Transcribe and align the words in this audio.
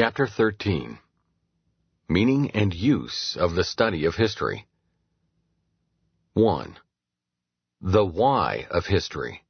Chapter 0.00 0.28
13 0.28 1.00
Meaning 2.08 2.52
and 2.52 2.72
Use 2.72 3.36
of 3.36 3.56
the 3.56 3.64
Study 3.64 4.04
of 4.04 4.14
History 4.14 4.68
1. 6.34 6.76
The 7.80 8.04
Why 8.04 8.68
of 8.70 8.86
History 8.86 9.42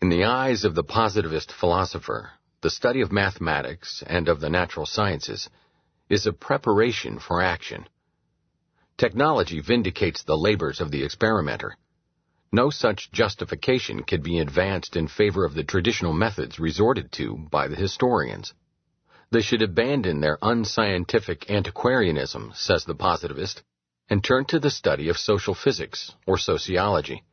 In 0.00 0.10
the 0.10 0.22
eyes 0.22 0.62
of 0.62 0.76
the 0.76 0.84
positivist 0.84 1.50
philosopher, 1.50 2.30
the 2.60 2.70
study 2.70 3.00
of 3.00 3.10
mathematics 3.10 4.04
and 4.06 4.28
of 4.28 4.38
the 4.38 4.48
natural 4.48 4.86
sciences 4.86 5.50
is 6.08 6.24
a 6.24 6.32
preparation 6.32 7.18
for 7.18 7.42
action. 7.42 7.88
Technology 8.96 9.60
vindicates 9.60 10.22
the 10.22 10.38
labors 10.38 10.80
of 10.80 10.92
the 10.92 11.02
experimenter. 11.02 11.76
No 12.54 12.68
such 12.68 13.10
justification 13.12 14.02
could 14.02 14.22
be 14.22 14.38
advanced 14.38 14.94
in 14.94 15.08
favor 15.08 15.46
of 15.46 15.54
the 15.54 15.64
traditional 15.64 16.12
methods 16.12 16.60
resorted 16.60 17.10
to 17.12 17.48
by 17.50 17.66
the 17.66 17.76
historians. 17.76 18.52
They 19.30 19.40
should 19.40 19.62
abandon 19.62 20.20
their 20.20 20.38
unscientific 20.42 21.50
antiquarianism, 21.50 22.52
says 22.54 22.84
the 22.84 22.94
positivist, 22.94 23.62
and 24.10 24.22
turn 24.22 24.44
to 24.46 24.58
the 24.58 24.70
study 24.70 25.08
of 25.08 25.16
social 25.16 25.54
physics 25.54 26.12
or 26.26 26.36
sociology. 26.36 27.24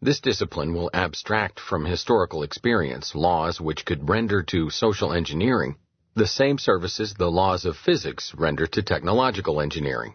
This 0.00 0.20
discipline 0.20 0.72
will 0.72 0.90
abstract 0.94 1.60
from 1.60 1.84
historical 1.84 2.42
experience 2.42 3.14
laws 3.14 3.60
which 3.60 3.84
could 3.84 4.08
render 4.08 4.42
to 4.44 4.70
social 4.70 5.12
engineering 5.12 5.76
the 6.14 6.26
same 6.26 6.58
services 6.58 7.14
the 7.14 7.30
laws 7.30 7.64
of 7.64 7.76
physics 7.76 8.34
render 8.34 8.66
to 8.66 8.82
technological 8.82 9.60
engineering. 9.60 10.14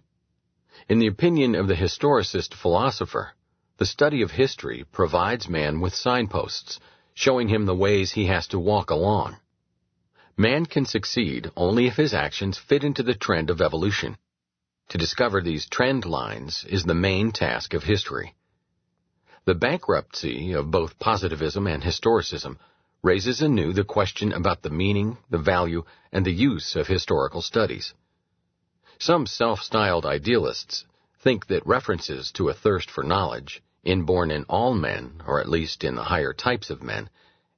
In 0.90 1.00
the 1.00 1.08
opinion 1.08 1.56
of 1.56 1.68
the 1.68 1.76
historicist 1.76 2.54
philosopher, 2.54 3.34
the 3.78 3.86
study 3.86 4.24
of 4.24 4.32
history 4.32 4.84
provides 4.92 5.48
man 5.48 5.80
with 5.80 5.94
signposts, 5.94 6.80
showing 7.14 7.48
him 7.48 7.66
the 7.66 7.76
ways 7.76 8.12
he 8.12 8.26
has 8.26 8.48
to 8.48 8.58
walk 8.58 8.90
along. 8.90 9.38
Man 10.36 10.66
can 10.66 10.86
succeed 10.86 11.52
only 11.56 11.86
if 11.86 11.96
his 11.96 12.14
actions 12.14 12.58
fit 12.58 12.84
into 12.84 13.04
the 13.04 13.14
trend 13.14 13.52
of 13.52 13.62
evolution. 13.62 14.18
To 14.90 14.98
discover 14.98 15.42
these 15.42 15.70
trend 15.70 16.06
lines 16.06 16.66
is 16.68 16.84
the 16.84 16.96
main 16.96 17.32
task 17.32 17.76
of 17.76 17.84
history. 17.84 18.34
The 19.46 19.54
bankruptcy 19.56 20.54
of 20.54 20.72
both 20.72 20.98
positivism 20.98 21.68
and 21.68 21.84
historicism 21.84 22.58
raises 23.04 23.42
anew 23.44 23.74
the 23.74 23.84
question 23.84 24.34
about 24.34 24.64
the 24.64 24.72
meaning, 24.72 25.18
the 25.30 25.38
value, 25.38 25.84
and 26.12 26.26
the 26.26 26.34
use 26.34 26.76
of 26.76 26.88
historical 26.88 27.44
studies. 27.44 27.94
Some 28.98 29.28
self-styled 29.28 30.06
idealists 30.06 30.84
think 31.20 31.46
that 31.48 31.66
references 31.68 32.32
to 32.32 32.50
a 32.50 32.54
thirst 32.54 32.90
for 32.90 33.04
knowledge 33.04 33.62
inborn 33.88 34.30
in 34.32 34.44
all 34.50 34.74
men, 34.74 35.22
or 35.26 35.40
at 35.40 35.50
least 35.50 35.84
in 35.84 35.96
the 35.96 36.04
higher 36.04 36.34
types 36.34 36.70
of 36.70 36.84
men, 36.84 37.10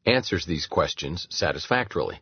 answers 0.06 0.46
these 0.46 0.68
questions 0.68 1.28
satisfactorily. 1.30 2.22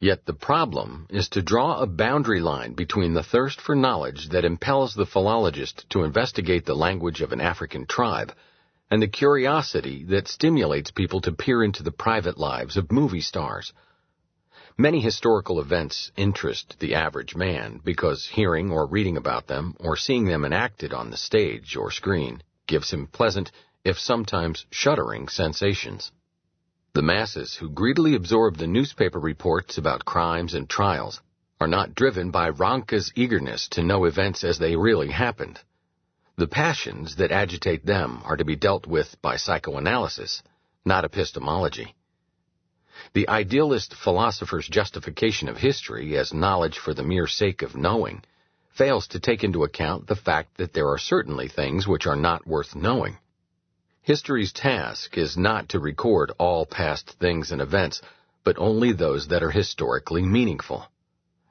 Yet 0.00 0.26
the 0.26 0.32
problem 0.32 1.06
is 1.10 1.28
to 1.30 1.42
draw 1.42 1.80
a 1.80 1.86
boundary 1.86 2.40
line 2.40 2.72
between 2.72 3.14
the 3.14 3.22
thirst 3.22 3.60
for 3.60 3.74
knowledge 3.74 4.28
that 4.30 4.44
impels 4.44 4.94
the 4.94 5.06
philologist 5.06 5.84
to 5.90 6.04
investigate 6.04 6.64
the 6.64 6.76
language 6.76 7.20
of 7.20 7.32
an 7.32 7.40
African 7.40 7.84
tribe 7.84 8.32
and 8.90 9.02
the 9.02 9.08
curiosity 9.08 10.04
that 10.04 10.28
stimulates 10.28 10.90
people 10.90 11.20
to 11.20 11.32
peer 11.32 11.62
into 11.62 11.82
the 11.82 11.92
private 11.92 12.38
lives 12.38 12.76
of 12.76 12.90
movie 12.90 13.20
stars. 13.20 13.72
Many 14.78 15.00
historical 15.00 15.60
events 15.60 16.12
interest 16.16 16.76
the 16.78 16.94
average 16.94 17.34
man 17.34 17.80
because 17.84 18.24
hearing 18.26 18.70
or 18.70 18.86
reading 18.86 19.16
about 19.16 19.48
them 19.48 19.74
or 19.80 19.96
seeing 19.96 20.24
them 20.24 20.44
enacted 20.44 20.92
on 20.92 21.10
the 21.10 21.16
stage 21.16 21.76
or 21.76 21.90
screen 21.90 22.42
gives 22.68 22.92
him 22.92 23.08
pleasant, 23.08 23.50
if 23.84 23.98
sometimes 23.98 24.66
shuddering, 24.70 25.26
sensations. 25.28 26.12
The 26.94 27.02
masses 27.02 27.56
who 27.56 27.68
greedily 27.70 28.14
absorb 28.14 28.56
the 28.56 28.66
newspaper 28.66 29.18
reports 29.18 29.78
about 29.78 30.04
crimes 30.04 30.54
and 30.54 30.68
trials 30.68 31.20
are 31.60 31.66
not 31.66 31.94
driven 31.94 32.30
by 32.30 32.48
Ranke's 32.48 33.10
eagerness 33.16 33.68
to 33.70 33.82
know 33.82 34.04
events 34.04 34.44
as 34.44 34.58
they 34.58 34.76
really 34.76 35.10
happened. 35.10 35.58
The 36.36 36.46
passions 36.46 37.16
that 37.16 37.32
agitate 37.32 37.84
them 37.84 38.20
are 38.24 38.36
to 38.36 38.44
be 38.44 38.54
dealt 38.54 38.86
with 38.86 39.20
by 39.20 39.36
psychoanalysis, 39.36 40.42
not 40.84 41.04
epistemology. 41.04 41.94
The 43.12 43.28
idealist 43.28 43.94
philosopher's 43.94 44.68
justification 44.68 45.48
of 45.48 45.56
history 45.56 46.16
as 46.16 46.32
knowledge 46.32 46.78
for 46.78 46.94
the 46.94 47.02
mere 47.02 47.26
sake 47.26 47.62
of 47.62 47.76
knowing 47.76 48.22
fails 48.78 49.08
to 49.08 49.18
take 49.18 49.42
into 49.42 49.64
account 49.64 50.06
the 50.06 50.14
fact 50.14 50.56
that 50.56 50.72
there 50.72 50.88
are 50.88 50.98
certainly 50.98 51.48
things 51.48 51.88
which 51.88 52.06
are 52.06 52.16
not 52.16 52.46
worth 52.46 52.76
knowing. 52.76 53.18
History's 54.02 54.52
task 54.52 55.18
is 55.18 55.36
not 55.36 55.68
to 55.70 55.80
record 55.80 56.30
all 56.38 56.64
past 56.64 57.10
things 57.18 57.50
and 57.50 57.60
events, 57.60 58.00
but 58.44 58.56
only 58.56 58.92
those 58.92 59.28
that 59.28 59.42
are 59.42 59.50
historically 59.50 60.22
meaningful. 60.22 60.86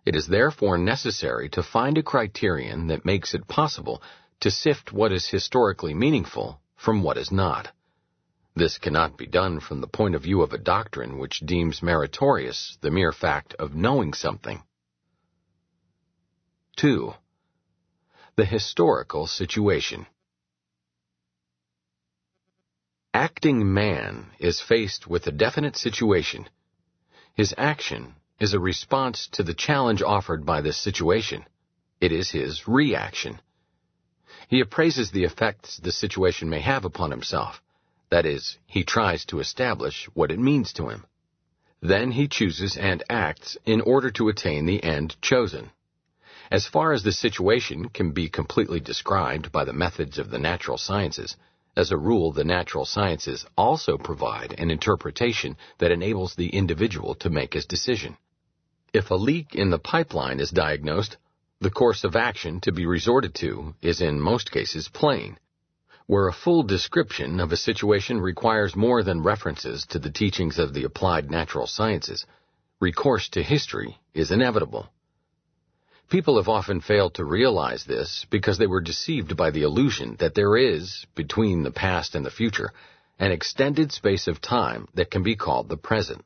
It 0.05 0.15
is 0.15 0.27
therefore 0.27 0.77
necessary 0.77 1.49
to 1.49 1.61
find 1.61 1.97
a 1.97 2.03
criterion 2.03 2.87
that 2.87 3.05
makes 3.05 3.33
it 3.33 3.47
possible 3.47 4.01
to 4.39 4.49
sift 4.49 4.93
what 4.93 5.11
is 5.11 5.27
historically 5.27 5.93
meaningful 5.93 6.61
from 6.77 7.03
what 7.03 7.17
is 7.17 7.31
not. 7.31 7.67
This 8.55 8.77
cannot 8.77 9.17
be 9.17 9.27
done 9.27 9.59
from 9.59 9.81
the 9.81 9.93
point 9.99 10.15
of 10.15 10.23
view 10.23 10.41
of 10.41 10.53
a 10.53 10.57
doctrine 10.57 11.19
which 11.19 11.41
deems 11.41 11.83
meritorious 11.83 12.77
the 12.81 12.89
mere 12.89 13.11
fact 13.11 13.53
of 13.59 13.75
knowing 13.75 14.13
something. 14.13 14.63
2. 16.77 17.11
The 18.35 18.45
historical 18.45 19.25
situation. 19.25 20.05
Acting 23.15 23.73
man 23.73 24.27
is 24.37 24.61
faced 24.61 25.07
with 25.07 25.25
a 25.25 25.31
definite 25.31 25.75
situation. 25.75 26.47
His 27.33 27.55
action 27.57 28.13
is 28.39 28.53
a 28.53 28.59
response 28.59 29.27
to 29.31 29.41
the 29.41 29.55
challenge 29.55 30.03
offered 30.03 30.45
by 30.45 30.61
this 30.61 30.77
situation. 30.77 31.47
It 31.99 32.11
is 32.11 32.29
his 32.29 32.67
reaction. 32.67 33.41
He 34.47 34.59
appraises 34.59 35.09
the 35.09 35.23
effects 35.23 35.77
the 35.77 35.91
situation 35.91 36.47
may 36.47 36.59
have 36.59 36.85
upon 36.85 37.09
himself. 37.09 37.59
That 38.11 38.27
is, 38.27 38.59
he 38.67 38.83
tries 38.83 39.25
to 39.25 39.39
establish 39.39 40.07
what 40.13 40.29
it 40.29 40.37
means 40.37 40.73
to 40.73 40.89
him. 40.89 41.07
Then 41.81 42.11
he 42.11 42.27
chooses 42.27 42.77
and 42.77 43.03
acts 43.09 43.57
in 43.65 43.81
order 43.81 44.11
to 44.11 44.29
attain 44.29 44.67
the 44.67 44.83
end 44.83 45.19
chosen. 45.23 45.71
As 46.49 46.65
far 46.65 46.93
as 46.93 47.03
the 47.03 47.11
situation 47.11 47.89
can 47.89 48.11
be 48.11 48.29
completely 48.29 48.79
described 48.79 49.51
by 49.51 49.65
the 49.65 49.73
methods 49.73 50.17
of 50.17 50.29
the 50.29 50.39
natural 50.39 50.77
sciences, 50.77 51.35
as 51.75 51.91
a 51.91 51.97
rule, 51.97 52.31
the 52.31 52.43
natural 52.43 52.85
sciences 52.85 53.45
also 53.57 53.97
provide 53.97 54.55
an 54.57 54.71
interpretation 54.71 55.57
that 55.77 55.91
enables 55.91 56.35
the 56.35 56.49
individual 56.49 57.15
to 57.15 57.29
make 57.29 57.53
his 57.53 57.65
decision. 57.65 58.17
If 58.93 59.11
a 59.11 59.15
leak 59.15 59.53
in 59.55 59.69
the 59.69 59.77
pipeline 59.77 60.39
is 60.39 60.49
diagnosed, 60.49 61.17
the 61.59 61.69
course 61.69 62.03
of 62.03 62.15
action 62.15 62.61
to 62.61 62.71
be 62.71 62.85
resorted 62.85 63.35
to 63.35 63.75
is 63.81 63.99
in 63.99 64.19
most 64.21 64.49
cases 64.49 64.87
plain. 64.87 65.37
Where 66.05 66.27
a 66.27 66.33
full 66.33 66.63
description 66.63 67.39
of 67.41 67.51
a 67.51 67.57
situation 67.57 68.21
requires 68.21 68.75
more 68.75 69.03
than 69.03 69.21
references 69.21 69.85
to 69.87 69.99
the 69.99 70.11
teachings 70.11 70.57
of 70.57 70.73
the 70.73 70.85
applied 70.85 71.29
natural 71.29 71.67
sciences, 71.67 72.25
recourse 72.79 73.27
to 73.29 73.43
history 73.43 73.99
is 74.13 74.31
inevitable. 74.31 74.89
People 76.09 76.37
have 76.37 76.47
often 76.47 76.79
failed 76.79 77.15
to 77.15 77.25
realize 77.25 77.83
this 77.83 78.25
because 78.29 78.57
they 78.57 78.67
were 78.67 78.79
deceived 78.79 79.35
by 79.35 79.51
the 79.51 79.63
illusion 79.63 80.15
that 80.19 80.35
there 80.35 80.55
is, 80.55 81.05
between 81.15 81.63
the 81.63 81.71
past 81.71 82.15
and 82.15 82.25
the 82.25 82.31
future, 82.31 82.71
an 83.19 83.31
extended 83.31 83.91
space 83.91 84.27
of 84.27 84.39
time 84.39 84.87
that 84.93 85.11
can 85.11 85.21
be 85.21 85.35
called 85.35 85.67
the 85.67 85.75
present. 85.75 86.23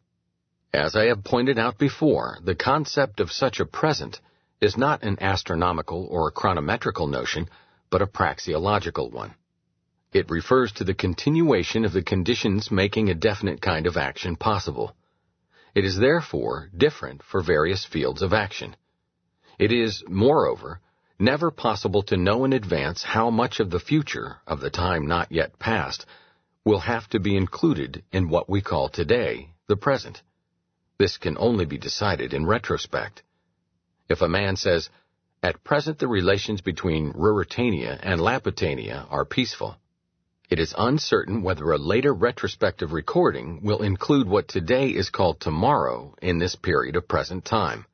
As 0.71 0.95
I 0.95 1.05
have 1.05 1.23
pointed 1.23 1.57
out 1.57 1.79
before, 1.79 2.37
the 2.43 2.53
concept 2.53 3.19
of 3.19 3.31
such 3.31 3.59
a 3.59 3.65
present 3.65 4.21
is 4.61 4.77
not 4.77 5.01
an 5.01 5.17
astronomical 5.19 6.07
or 6.11 6.27
a 6.27 6.31
chronometrical 6.31 7.09
notion, 7.09 7.49
but 7.89 8.03
a 8.03 8.07
praxeological 8.07 9.11
one. 9.11 9.33
It 10.13 10.29
refers 10.29 10.71
to 10.73 10.83
the 10.83 10.93
continuation 10.93 11.85
of 11.85 11.93
the 11.93 12.03
conditions 12.03 12.69
making 12.69 13.09
a 13.09 13.15
definite 13.15 13.61
kind 13.61 13.87
of 13.87 13.97
action 13.97 14.35
possible. 14.35 14.95
It 15.73 15.85
is 15.85 15.97
therefore 15.97 16.69
different 16.77 17.23
for 17.23 17.41
various 17.41 17.83
fields 17.83 18.21
of 18.21 18.31
action. 18.31 18.75
It 19.59 19.71
is, 19.71 20.03
moreover, 20.07 20.79
never 21.19 21.51
possible 21.51 22.03
to 22.03 22.17
know 22.17 22.45
in 22.45 22.53
advance 22.53 23.03
how 23.03 23.29
much 23.29 23.59
of 23.59 23.69
the 23.69 23.79
future, 23.79 24.37
of 24.47 24.59
the 24.59 24.69
time 24.69 25.05
not 25.05 25.31
yet 25.31 25.59
past, 25.59 26.05
will 26.65 26.79
have 26.79 27.07
to 27.09 27.19
be 27.19 27.35
included 27.35 28.03
in 28.11 28.29
what 28.29 28.49
we 28.49 28.61
call 28.61 28.89
today 28.89 29.49
the 29.67 29.77
present. 29.77 30.21
This 30.97 31.17
can 31.17 31.37
only 31.37 31.65
be 31.65 31.77
decided 31.77 32.33
in 32.33 32.45
retrospect. 32.45 33.23
If 34.09 34.21
a 34.21 34.27
man 34.27 34.55
says, 34.55 34.89
At 35.41 35.63
present 35.63 35.99
the 35.99 36.07
relations 36.07 36.61
between 36.61 37.13
Ruritania 37.13 37.99
and 38.03 38.19
Laputania 38.19 39.07
are 39.09 39.25
peaceful, 39.25 39.77
it 40.49 40.59
is 40.59 40.75
uncertain 40.77 41.43
whether 41.43 41.71
a 41.71 41.77
later 41.77 42.13
retrospective 42.13 42.91
recording 42.91 43.61
will 43.63 43.81
include 43.81 44.27
what 44.27 44.47
today 44.47 44.89
is 44.89 45.09
called 45.09 45.39
tomorrow 45.39 46.13
in 46.21 46.39
this 46.39 46.55
period 46.55 46.95
of 46.95 47.07
present 47.07 47.45
time. 47.45 47.85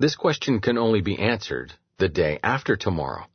This 0.00 0.16
question 0.16 0.60
can 0.60 0.78
only 0.78 1.02
be 1.02 1.18
answered 1.18 1.74
the 1.98 2.08
day 2.08 2.40
after 2.42 2.74
tomorrow. 2.74 3.26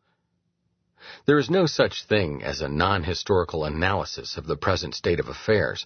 There 1.27 1.37
is 1.37 1.47
no 1.47 1.67
such 1.67 2.05
thing 2.05 2.41
as 2.41 2.59
a 2.59 2.67
non-historical 2.67 3.65
analysis 3.65 4.35
of 4.35 4.47
the 4.47 4.57
present 4.57 4.95
state 4.95 5.19
of 5.19 5.27
affairs. 5.27 5.85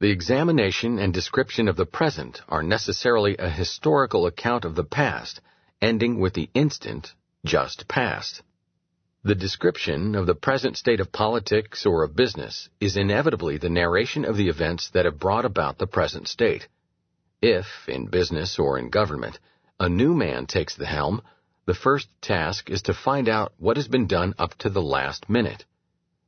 The 0.00 0.10
examination 0.10 0.98
and 0.98 1.14
description 1.14 1.68
of 1.68 1.76
the 1.76 1.86
present 1.86 2.42
are 2.48 2.64
necessarily 2.64 3.36
a 3.36 3.48
historical 3.48 4.26
account 4.26 4.64
of 4.64 4.74
the 4.74 4.82
past, 4.82 5.40
ending 5.80 6.18
with 6.18 6.34
the 6.34 6.50
instant 6.52 7.12
just 7.44 7.86
past. 7.86 8.42
The 9.22 9.36
description 9.36 10.16
of 10.16 10.26
the 10.26 10.34
present 10.34 10.76
state 10.76 10.98
of 10.98 11.12
politics 11.12 11.86
or 11.86 12.02
of 12.02 12.16
business 12.16 12.68
is 12.80 12.96
inevitably 12.96 13.58
the 13.58 13.70
narration 13.70 14.24
of 14.24 14.36
the 14.36 14.48
events 14.48 14.90
that 14.94 15.04
have 15.04 15.20
brought 15.20 15.44
about 15.44 15.78
the 15.78 15.86
present 15.86 16.26
state. 16.26 16.66
If, 17.40 17.66
in 17.86 18.06
business 18.06 18.58
or 18.58 18.80
in 18.80 18.90
government, 18.90 19.38
a 19.82 19.88
new 19.88 20.14
man 20.14 20.46
takes 20.46 20.76
the 20.76 20.86
helm, 20.86 21.20
the 21.66 21.74
first 21.74 22.06
task 22.20 22.70
is 22.70 22.82
to 22.82 22.94
find 22.94 23.28
out 23.28 23.52
what 23.58 23.76
has 23.76 23.88
been 23.88 24.06
done 24.06 24.32
up 24.38 24.54
to 24.58 24.70
the 24.70 24.80
last 24.80 25.28
minute. 25.28 25.64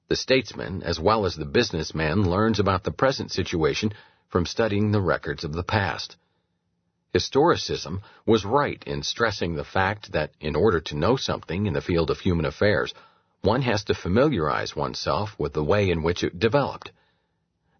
The 0.08 0.16
statesman, 0.16 0.82
as 0.82 0.98
well 0.98 1.24
as 1.24 1.36
the 1.36 1.44
businessman, 1.44 2.28
learns 2.28 2.58
about 2.58 2.82
the 2.82 2.90
present 2.90 3.30
situation 3.30 3.92
from 4.28 4.44
studying 4.44 4.90
the 4.90 5.00
records 5.00 5.44
of 5.44 5.52
the 5.52 5.62
past. 5.62 6.16
Historicism 7.14 8.00
was 8.26 8.44
right 8.44 8.82
in 8.88 9.04
stressing 9.04 9.54
the 9.54 9.62
fact 9.62 10.10
that 10.10 10.32
in 10.40 10.56
order 10.56 10.80
to 10.80 10.96
know 10.96 11.14
something 11.14 11.66
in 11.66 11.74
the 11.74 11.80
field 11.80 12.10
of 12.10 12.18
human 12.18 12.46
affairs, 12.46 12.92
one 13.40 13.62
has 13.62 13.84
to 13.84 13.94
familiarize 13.94 14.74
oneself 14.74 15.38
with 15.38 15.52
the 15.52 15.62
way 15.62 15.90
in 15.90 16.02
which 16.02 16.24
it 16.24 16.40
developed. 16.40 16.90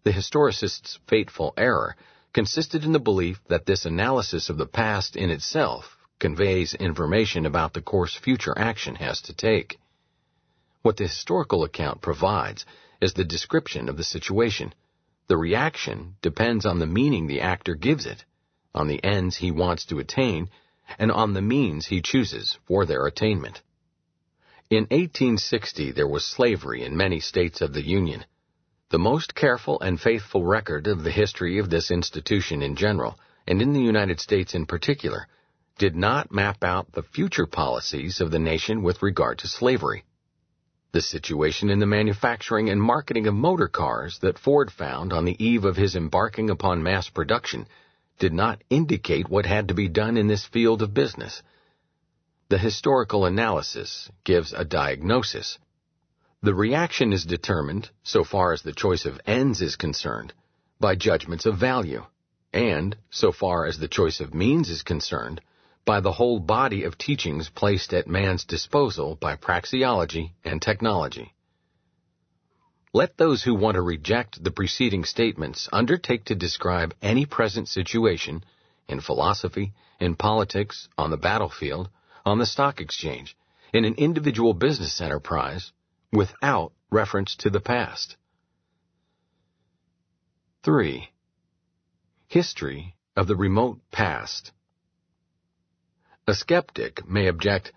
The 0.03 0.13
historicist's 0.13 0.99
fateful 1.05 1.53
error 1.57 1.97
consisted 2.35 2.83
in 2.83 2.91
the 2.91 2.99
belief 2.99 3.39
that 3.47 3.65
this 3.65 3.85
analysis 3.85 4.49
of 4.49 4.57
the 4.57 4.65
past 4.65 5.15
in 5.15 5.29
itself 5.29 5.97
conveys 6.19 6.73
information 6.73 7.45
about 7.45 7.73
the 7.73 7.81
course 7.81 8.13
future 8.13 8.53
action 8.57 8.95
has 8.95 9.21
to 9.21 9.33
take. 9.33 9.79
What 10.81 10.97
the 10.97 11.05
historical 11.05 11.63
account 11.63 12.01
provides 12.01 12.65
is 12.99 13.13
the 13.13 13.23
description 13.23 13.87
of 13.87 13.95
the 13.95 14.03
situation. 14.03 14.73
The 15.27 15.37
reaction 15.37 16.17
depends 16.21 16.65
on 16.65 16.79
the 16.79 16.85
meaning 16.99 17.27
the 17.27 17.39
actor 17.39 17.73
gives 17.73 18.05
it, 18.05 18.25
on 18.73 18.89
the 18.89 19.01
ends 19.01 19.37
he 19.37 19.51
wants 19.51 19.85
to 19.85 19.99
attain, 19.99 20.49
and 20.99 21.13
on 21.13 21.31
the 21.31 21.41
means 21.41 21.87
he 21.87 22.01
chooses 22.01 22.59
for 22.67 22.85
their 22.85 23.05
attainment. 23.05 23.61
In 24.69 24.83
1860 24.91 25.93
there 25.93 26.13
was 26.15 26.25
slavery 26.25 26.83
in 26.83 26.97
many 26.97 27.21
states 27.21 27.61
of 27.61 27.71
the 27.71 27.87
Union. 27.87 28.25
The 28.89 28.99
most 28.99 29.33
careful 29.33 29.79
and 29.81 29.99
faithful 29.99 30.45
record 30.45 30.85
of 30.85 31.03
the 31.03 31.11
history 31.11 31.57
of 31.57 31.71
this 31.71 31.89
institution 31.89 32.61
in 32.61 32.75
general, 32.75 33.17
and 33.47 33.59
in 33.59 33.73
the 33.73 33.81
United 33.81 34.19
States 34.19 34.53
in 34.53 34.67
particular, 34.67 35.27
did 35.79 35.95
not 35.95 36.31
map 36.31 36.63
out 36.63 36.91
the 36.91 37.01
future 37.01 37.47
policies 37.47 38.21
of 38.21 38.29
the 38.29 38.37
nation 38.37 38.83
with 38.83 39.01
regard 39.01 39.39
to 39.39 39.47
slavery. 39.47 40.03
The 40.91 41.01
situation 41.01 41.71
in 41.71 41.79
the 41.79 41.87
manufacturing 41.87 42.69
and 42.69 42.79
marketing 42.79 43.25
of 43.25 43.33
motor 43.33 43.67
cars 43.67 44.19
that 44.19 44.37
Ford 44.37 44.71
found 44.71 45.11
on 45.11 45.25
the 45.25 45.43
eve 45.43 45.65
of 45.65 45.75
his 45.75 45.95
embarking 45.95 46.51
upon 46.51 46.83
mass 46.83 47.09
production 47.09 47.67
did 48.19 48.33
not 48.33 48.63
indicate 48.69 49.27
what 49.27 49.47
had 49.47 49.67
to 49.67 49.73
be 49.73 49.89
done 49.89 50.15
in 50.15 50.27
this 50.27 50.45
field 50.45 50.83
of 50.83 50.93
business. 50.93 51.41
The 52.49 52.59
historical 52.59 53.25
analysis 53.25 54.11
gives 54.23 54.53
a 54.53 54.63
diagnosis. 54.63 55.57
The 56.45 56.53
reaction 56.53 57.11
is 57.11 57.25
determined, 57.25 57.89
so 58.03 58.23
far 58.23 58.53
as 58.53 58.61
the 58.61 58.71
choice 58.71 59.05
of 59.05 59.19
ends 59.25 59.63
is 59.63 59.75
concerned, 59.75 60.31
by 60.79 60.93
judgments 60.93 61.47
of 61.47 61.57
value, 61.57 62.05
and, 62.53 62.95
so 63.09 63.31
far 63.31 63.65
as 63.65 63.79
the 63.79 63.87
choice 63.87 64.19
of 64.19 64.35
means 64.35 64.69
is 64.69 64.83
concerned, 64.83 65.41
by 65.85 66.01
the 66.01 66.11
whole 66.11 66.39
body 66.39 66.83
of 66.83 66.99
teachings 66.99 67.49
placed 67.49 67.95
at 67.95 68.07
man's 68.07 68.45
disposal 68.45 69.15
by 69.15 69.35
praxeology 69.35 70.33
and 70.43 70.61
technology. 70.61 71.33
Let 72.93 73.17
those 73.17 73.41
who 73.41 73.55
want 73.55 73.73
to 73.73 73.81
reject 73.81 74.43
the 74.43 74.51
preceding 74.51 75.03
statements 75.03 75.67
undertake 75.73 76.25
to 76.25 76.35
describe 76.35 76.93
any 77.01 77.25
present 77.25 77.69
situation 77.69 78.43
in 78.87 78.99
philosophy, 78.99 79.73
in 79.99 80.15
politics, 80.15 80.89
on 80.95 81.09
the 81.09 81.17
battlefield, 81.17 81.89
on 82.23 82.37
the 82.37 82.45
stock 82.45 82.81
exchange, 82.81 83.35
in 83.73 83.83
an 83.83 83.95
individual 83.95 84.53
business 84.53 85.01
enterprise, 85.01 85.71
without 86.11 86.71
reference 86.91 87.35
to 87.37 87.49
the 87.49 87.59
past. 87.59 88.15
3. 90.63 91.09
History 92.27 92.95
of 93.15 93.27
the 93.27 93.35
remote 93.35 93.79
past. 93.91 94.51
A 96.27 96.33
skeptic 96.33 97.07
may 97.07 97.27
object, 97.27 97.71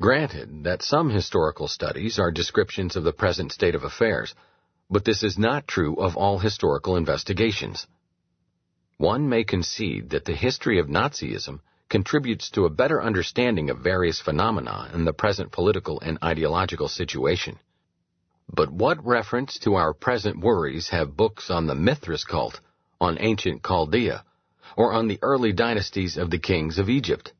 granted 0.00 0.64
that 0.64 0.82
some 0.82 1.08
historical 1.08 1.66
studies 1.66 2.18
are 2.18 2.30
descriptions 2.30 2.94
of 2.94 3.04
the 3.04 3.12
present 3.12 3.52
state 3.52 3.74
of 3.74 3.84
affairs, 3.84 4.34
but 4.90 5.04
this 5.04 5.22
is 5.22 5.38
not 5.38 5.66
true 5.66 5.94
of 5.96 6.16
all 6.16 6.38
historical 6.38 6.96
investigations. 6.96 7.86
One 8.98 9.28
may 9.28 9.44
concede 9.44 10.10
that 10.10 10.26
the 10.26 10.34
history 10.34 10.78
of 10.78 10.88
Nazism 10.88 11.60
contributes 11.90 12.50
to 12.50 12.64
a 12.64 12.70
better 12.70 13.02
understanding 13.02 13.68
of 13.68 13.80
various 13.80 14.20
phenomena 14.20 14.88
in 14.94 15.04
the 15.04 15.12
present 15.12 15.50
political 15.52 16.00
and 16.00 16.16
ideological 16.22 16.88
situation. 16.88 17.58
But 18.48 18.70
what 18.70 19.04
reference 19.04 19.58
to 19.60 19.74
our 19.74 19.92
present 19.92 20.40
worries 20.40 20.88
have 20.90 21.16
books 21.16 21.50
on 21.50 21.66
the 21.66 21.74
Mithras 21.74 22.24
cult, 22.24 22.60
on 23.00 23.18
ancient 23.20 23.62
Chaldea, 23.64 24.24
or 24.76 24.92
on 24.92 25.08
the 25.08 25.18
early 25.20 25.52
dynasties 25.52 26.16
of 26.16 26.30
the 26.30 26.38
kings 26.38 26.78
of 26.78 26.88
Egypt? 26.88 27.32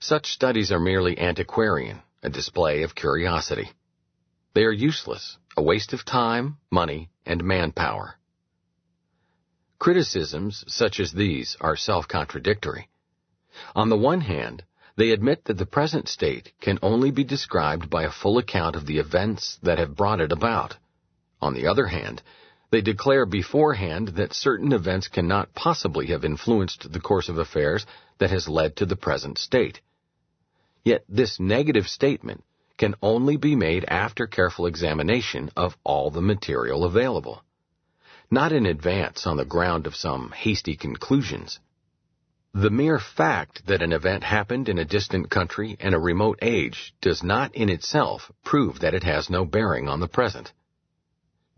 Such 0.00 0.32
studies 0.32 0.70
are 0.70 0.80
merely 0.80 1.18
antiquarian, 1.18 2.00
a 2.22 2.30
display 2.30 2.84
of 2.84 2.94
curiosity. 2.94 3.70
They 4.54 4.64
are 4.64 4.72
useless, 4.72 5.36
a 5.56 5.62
waste 5.62 5.92
of 5.92 6.04
time, 6.04 6.58
money, 6.70 7.10
and 7.26 7.42
manpower. 7.42 8.14
Criticisms 9.78 10.64
such 10.68 11.00
as 11.00 11.12
these 11.12 11.56
are 11.60 11.76
self-contradictory. 11.76 12.88
On 13.74 13.88
the 13.88 13.96
one 13.96 14.20
hand, 14.20 14.64
they 14.96 15.10
admit 15.10 15.44
that 15.44 15.58
the 15.58 15.66
present 15.66 16.08
state 16.08 16.52
can 16.60 16.78
only 16.82 17.10
be 17.10 17.24
described 17.24 17.88
by 17.88 18.02
a 18.02 18.10
full 18.10 18.38
account 18.38 18.76
of 18.76 18.86
the 18.86 18.98
events 18.98 19.58
that 19.62 19.78
have 19.78 19.96
brought 19.96 20.20
it 20.20 20.32
about. 20.32 20.76
On 21.40 21.54
the 21.54 21.66
other 21.66 21.86
hand, 21.86 22.22
they 22.70 22.80
declare 22.80 23.24
beforehand 23.24 24.08
that 24.08 24.34
certain 24.34 24.72
events 24.72 25.08
cannot 25.08 25.54
possibly 25.54 26.06
have 26.08 26.24
influenced 26.24 26.92
the 26.92 27.00
course 27.00 27.28
of 27.28 27.38
affairs 27.38 27.86
that 28.18 28.30
has 28.30 28.48
led 28.48 28.76
to 28.76 28.86
the 28.86 28.96
present 28.96 29.38
state. 29.38 29.80
Yet 30.84 31.04
this 31.08 31.40
negative 31.40 31.88
statement 31.88 32.44
can 32.76 32.94
only 33.02 33.36
be 33.36 33.56
made 33.56 33.84
after 33.84 34.26
careful 34.26 34.66
examination 34.66 35.50
of 35.56 35.76
all 35.84 36.10
the 36.10 36.22
material 36.22 36.84
available, 36.84 37.42
not 38.30 38.52
in 38.52 38.66
advance 38.66 39.26
on 39.26 39.36
the 39.36 39.44
ground 39.44 39.86
of 39.86 39.96
some 39.96 40.30
hasty 40.32 40.76
conclusions. 40.76 41.60
The 42.60 42.70
mere 42.70 42.98
fact 42.98 43.66
that 43.66 43.82
an 43.82 43.92
event 43.92 44.24
happened 44.24 44.68
in 44.68 44.80
a 44.80 44.84
distant 44.84 45.30
country 45.30 45.76
and 45.78 45.94
a 45.94 45.98
remote 46.00 46.40
age 46.42 46.92
does 47.00 47.22
not 47.22 47.54
in 47.54 47.68
itself 47.68 48.32
prove 48.44 48.80
that 48.80 48.94
it 48.94 49.04
has 49.04 49.30
no 49.30 49.44
bearing 49.44 49.88
on 49.88 50.00
the 50.00 50.08
present. 50.08 50.52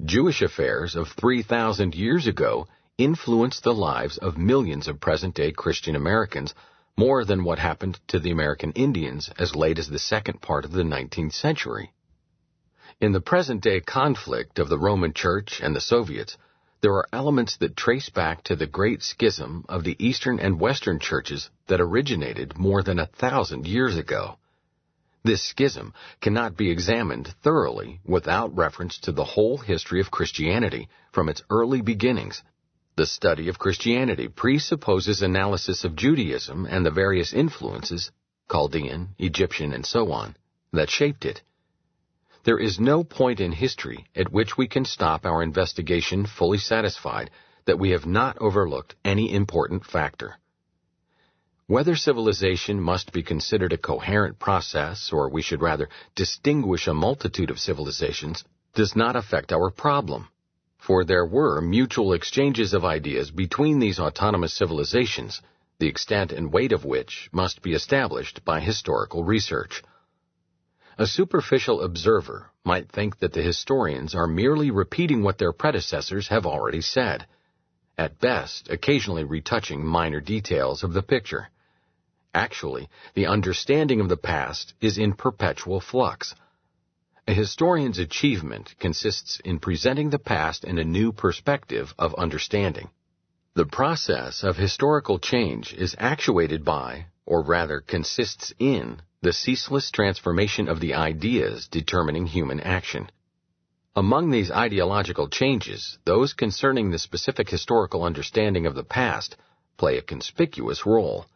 Jewish 0.04 0.42
affairs 0.42 0.94
of 0.94 1.08
3,000 1.08 1.94
years 1.94 2.26
ago 2.26 2.68
influenced 2.98 3.62
the 3.64 3.72
lives 3.72 4.18
of 4.18 4.36
millions 4.36 4.88
of 4.88 5.00
present-day 5.00 5.52
Christian 5.52 5.96
Americans 5.96 6.52
more 6.98 7.24
than 7.24 7.44
what 7.44 7.58
happened 7.58 7.98
to 8.08 8.18
the 8.18 8.30
American 8.30 8.72
Indians 8.72 9.30
as 9.38 9.56
late 9.56 9.78
as 9.78 9.88
the 9.88 9.98
second 9.98 10.42
part 10.42 10.66
of 10.66 10.72
the 10.72 10.82
19th 10.82 11.32
century. 11.32 11.94
In 13.00 13.12
the 13.12 13.22
present-day 13.22 13.80
conflict 13.80 14.58
of 14.58 14.68
the 14.68 14.78
Roman 14.78 15.14
Church 15.14 15.62
and 15.62 15.74
the 15.74 15.80
Soviets, 15.80 16.36
there 16.80 16.94
are 16.94 17.08
elements 17.12 17.56
that 17.58 17.76
trace 17.76 18.08
back 18.08 18.42
to 18.44 18.56
the 18.56 18.66
great 18.66 19.02
schism 19.02 19.64
of 19.68 19.84
the 19.84 19.96
Eastern 19.98 20.40
and 20.40 20.60
Western 20.60 20.98
churches 20.98 21.50
that 21.66 21.80
originated 21.80 22.58
more 22.58 22.82
than 22.82 22.98
a 22.98 23.06
thousand 23.06 23.66
years 23.66 23.96
ago. 23.96 24.38
This 25.22 25.42
schism 25.42 25.92
cannot 26.20 26.56
be 26.56 26.70
examined 26.70 27.34
thoroughly 27.42 28.00
without 28.04 28.56
reference 28.56 28.98
to 29.00 29.12
the 29.12 29.24
whole 29.24 29.58
history 29.58 30.00
of 30.00 30.10
Christianity 30.10 30.88
from 31.12 31.28
its 31.28 31.42
early 31.50 31.82
beginnings 31.82 32.42
the 33.00 33.06
study 33.06 33.48
of 33.48 33.58
Christianity 33.58 34.28
presupposes 34.28 35.22
analysis 35.22 35.84
of 35.84 35.96
Judaism 35.96 36.66
and 36.66 36.84
the 36.84 36.90
various 36.90 37.32
influences, 37.32 38.10
Chaldean, 38.52 39.14
Egyptian, 39.18 39.72
and 39.72 39.86
so 39.86 40.12
on, 40.12 40.36
that 40.74 40.90
shaped 40.90 41.24
it. 41.24 41.40
There 42.44 42.58
is 42.58 42.80
no 42.80 43.04
point 43.04 43.40
in 43.40 43.52
history 43.52 44.06
at 44.14 44.32
which 44.32 44.56
we 44.56 44.66
can 44.66 44.84
stop 44.84 45.26
our 45.26 45.42
investigation 45.42 46.26
fully 46.26 46.58
satisfied 46.58 47.30
that 47.66 47.78
we 47.78 47.90
have 47.90 48.06
not 48.06 48.38
overlooked 48.38 48.94
any 49.04 49.32
important 49.32 49.84
factor. 49.84 50.38
Whether 51.66 51.94
civilization 51.94 52.80
must 52.80 53.12
be 53.12 53.22
considered 53.22 53.72
a 53.72 53.78
coherent 53.78 54.38
process, 54.38 55.12
or 55.12 55.28
we 55.28 55.42
should 55.42 55.62
rather 55.62 55.88
distinguish 56.14 56.86
a 56.88 56.94
multitude 56.94 57.50
of 57.50 57.60
civilizations, 57.60 58.44
does 58.74 58.96
not 58.96 59.16
affect 59.16 59.52
our 59.52 59.70
problem 59.70 60.28
for 60.80 61.04
there 61.04 61.26
were 61.26 61.60
mutual 61.60 62.14
exchanges 62.14 62.72
of 62.72 62.86
ideas 62.86 63.30
between 63.30 63.78
these 63.78 64.00
autonomous 64.00 64.54
civilizations, 64.54 65.42
the 65.78 65.86
extent 65.86 66.32
and 66.32 66.52
weight 66.52 66.72
of 66.72 66.86
which 66.86 67.28
must 67.32 67.60
be 67.60 67.74
established 67.74 68.42
by 68.46 68.60
historical 68.60 69.22
research. 69.22 69.82
A 71.00 71.06
superficial 71.06 71.80
observer 71.80 72.50
might 72.62 72.92
think 72.92 73.20
that 73.20 73.32
the 73.32 73.40
historians 73.40 74.14
are 74.14 74.26
merely 74.26 74.70
repeating 74.70 75.22
what 75.22 75.38
their 75.38 75.50
predecessors 75.50 76.28
have 76.28 76.44
already 76.44 76.82
said, 76.82 77.26
at 77.96 78.20
best 78.20 78.68
occasionally 78.68 79.24
retouching 79.24 79.82
minor 79.82 80.20
details 80.20 80.84
of 80.84 80.92
the 80.92 81.02
picture. 81.02 81.48
Actually, 82.34 82.90
the 83.14 83.26
understanding 83.26 84.02
of 84.02 84.10
the 84.10 84.18
past 84.18 84.74
is 84.82 84.98
in 84.98 85.14
perpetual 85.14 85.80
flux. 85.80 86.34
A 87.26 87.32
historian's 87.32 87.98
achievement 87.98 88.74
consists 88.78 89.40
in 89.42 89.58
presenting 89.58 90.10
the 90.10 90.18
past 90.18 90.64
in 90.64 90.76
a 90.76 90.84
new 90.84 91.12
perspective 91.12 91.94
of 91.98 92.14
understanding. 92.16 92.90
The 93.54 93.64
process 93.64 94.44
of 94.44 94.58
historical 94.58 95.18
change 95.18 95.72
is 95.72 95.96
actuated 95.98 96.62
by, 96.62 97.06
or 97.24 97.42
rather 97.42 97.80
consists 97.80 98.52
in, 98.58 99.00
the 99.22 99.32
ceaseless 99.34 99.90
transformation 99.90 100.66
of 100.66 100.80
the 100.80 100.94
ideas 100.94 101.68
determining 101.68 102.24
human 102.24 102.58
action. 102.60 103.10
Among 103.94 104.30
these 104.30 104.50
ideological 104.50 105.28
changes, 105.28 105.98
those 106.06 106.32
concerning 106.32 106.90
the 106.90 106.98
specific 106.98 107.50
historical 107.50 108.02
understanding 108.02 108.64
of 108.64 108.74
the 108.74 108.84
past 108.84 109.36
play 109.76 109.98
a 109.98 110.02
conspicuous 110.02 110.86
role. 110.86 111.26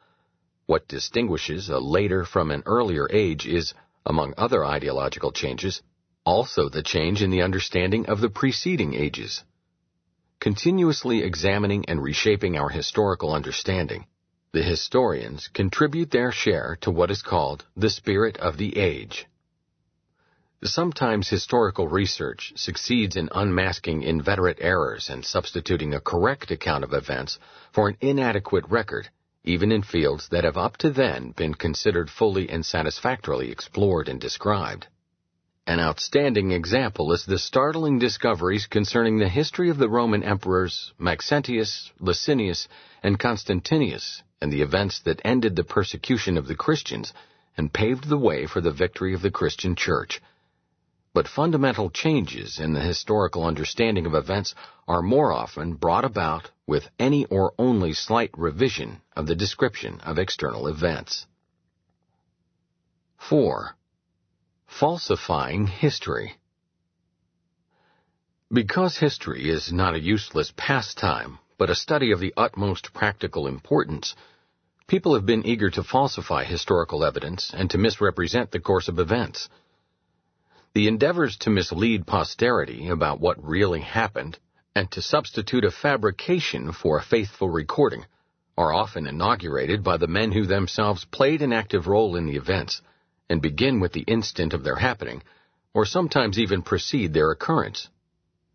What 0.64 0.88
distinguishes 0.88 1.68
a 1.68 1.78
later 1.78 2.24
from 2.24 2.50
an 2.50 2.62
earlier 2.64 3.06
age 3.10 3.46
is, 3.46 3.74
among 4.06 4.32
other 4.38 4.64
ideological 4.64 5.32
changes, 5.32 5.82
also 6.24 6.70
the 6.70 6.82
change 6.82 7.22
in 7.22 7.30
the 7.30 7.42
understanding 7.42 8.06
of 8.06 8.20
the 8.20 8.30
preceding 8.30 8.94
ages. 8.94 9.42
Continuously 10.40 11.22
examining 11.22 11.84
and 11.86 12.02
reshaping 12.02 12.56
our 12.56 12.70
historical 12.70 13.34
understanding, 13.34 14.06
the 14.54 14.62
historians 14.62 15.48
contribute 15.48 16.12
their 16.12 16.30
share 16.30 16.78
to 16.80 16.88
what 16.88 17.10
is 17.10 17.22
called 17.22 17.64
the 17.76 17.90
spirit 17.90 18.36
of 18.36 18.56
the 18.56 18.78
age. 18.78 19.26
Sometimes 20.62 21.28
historical 21.28 21.88
research 21.88 22.52
succeeds 22.54 23.16
in 23.16 23.28
unmasking 23.34 24.04
inveterate 24.04 24.58
errors 24.60 25.10
and 25.10 25.24
substituting 25.24 25.92
a 25.92 26.00
correct 26.00 26.52
account 26.52 26.84
of 26.84 26.94
events 26.94 27.40
for 27.72 27.88
an 27.88 27.96
inadequate 28.00 28.64
record 28.68 29.08
even 29.42 29.72
in 29.72 29.82
fields 29.82 30.28
that 30.28 30.44
have 30.44 30.56
up 30.56 30.76
to 30.78 30.88
then 30.88 31.32
been 31.32 31.54
considered 31.54 32.08
fully 32.08 32.48
and 32.48 32.64
satisfactorily 32.64 33.50
explored 33.50 34.08
and 34.08 34.20
described. 34.20 34.86
An 35.66 35.80
outstanding 35.80 36.50
example 36.50 37.10
is 37.12 37.24
the 37.24 37.38
startling 37.38 37.98
discoveries 37.98 38.66
concerning 38.66 39.18
the 39.18 39.30
history 39.30 39.70
of 39.70 39.78
the 39.78 39.88
Roman 39.88 40.22
emperors 40.22 40.92
Maxentius, 40.98 41.90
Licinius, 41.98 42.68
and 43.02 43.18
Constantius, 43.18 44.22
and 44.42 44.52
the 44.52 44.60
events 44.60 45.00
that 45.00 45.22
ended 45.24 45.56
the 45.56 45.64
persecution 45.64 46.36
of 46.36 46.48
the 46.48 46.54
Christians 46.54 47.14
and 47.56 47.72
paved 47.72 48.08
the 48.08 48.18
way 48.18 48.44
for 48.44 48.60
the 48.60 48.72
victory 48.72 49.14
of 49.14 49.22
the 49.22 49.30
Christian 49.30 49.74
Church. 49.74 50.20
But 51.14 51.28
fundamental 51.28 51.88
changes 51.88 52.58
in 52.58 52.74
the 52.74 52.82
historical 52.82 53.46
understanding 53.46 54.04
of 54.04 54.14
events 54.14 54.54
are 54.86 55.00
more 55.00 55.32
often 55.32 55.76
brought 55.76 56.04
about 56.04 56.50
with 56.66 56.90
any 56.98 57.24
or 57.26 57.54
only 57.58 57.94
slight 57.94 58.36
revision 58.36 59.00
of 59.16 59.26
the 59.26 59.34
description 59.34 60.00
of 60.02 60.18
external 60.18 60.66
events. 60.66 61.26
4. 63.16 63.76
Falsifying 64.80 65.68
history. 65.68 66.34
Because 68.52 68.96
history 68.96 69.48
is 69.48 69.72
not 69.72 69.94
a 69.94 70.00
useless 70.00 70.52
pastime, 70.56 71.38
but 71.56 71.70
a 71.70 71.76
study 71.76 72.10
of 72.10 72.18
the 72.18 72.34
utmost 72.36 72.92
practical 72.92 73.46
importance, 73.46 74.16
people 74.88 75.14
have 75.14 75.24
been 75.24 75.46
eager 75.46 75.70
to 75.70 75.84
falsify 75.84 76.42
historical 76.42 77.04
evidence 77.04 77.52
and 77.54 77.70
to 77.70 77.78
misrepresent 77.78 78.50
the 78.50 78.58
course 78.58 78.88
of 78.88 78.98
events. 78.98 79.48
The 80.74 80.88
endeavors 80.88 81.36
to 81.42 81.50
mislead 81.50 82.04
posterity 82.04 82.88
about 82.88 83.20
what 83.20 83.44
really 83.44 83.80
happened 83.80 84.40
and 84.74 84.90
to 84.90 85.02
substitute 85.02 85.64
a 85.64 85.70
fabrication 85.70 86.72
for 86.72 86.98
a 86.98 87.04
faithful 87.04 87.48
recording 87.48 88.06
are 88.58 88.74
often 88.74 89.06
inaugurated 89.06 89.84
by 89.84 89.98
the 89.98 90.08
men 90.08 90.32
who 90.32 90.46
themselves 90.46 91.04
played 91.04 91.42
an 91.42 91.52
active 91.52 91.86
role 91.86 92.16
in 92.16 92.26
the 92.26 92.34
events 92.34 92.82
and 93.28 93.40
begin 93.40 93.80
with 93.80 93.92
the 93.92 94.04
instant 94.06 94.52
of 94.52 94.64
their 94.64 94.76
happening, 94.76 95.22
or 95.72 95.84
sometimes 95.84 96.38
even 96.38 96.62
precede 96.62 97.12
their 97.12 97.30
occurrence. 97.30 97.88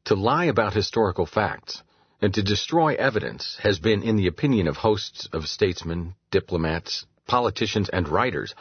To 0.06 0.16
lie 0.16 0.46
about 0.46 0.74
historical 0.74 1.26
facts 1.26 1.84
and 2.22 2.34
to 2.34 2.44
destroy 2.44 2.96
evidence 2.96 3.58
has 3.64 3.80
been, 3.80 4.04
in 4.04 4.16
the 4.16 4.28
opinion 4.28 4.68
of 4.68 4.78
hosts 4.78 5.28
of 5.32 5.48
statesmen, 5.48 6.16
diplomats, 6.32 7.06
politicians, 7.28 7.90
and 7.90 8.08
writers, 8.08 8.54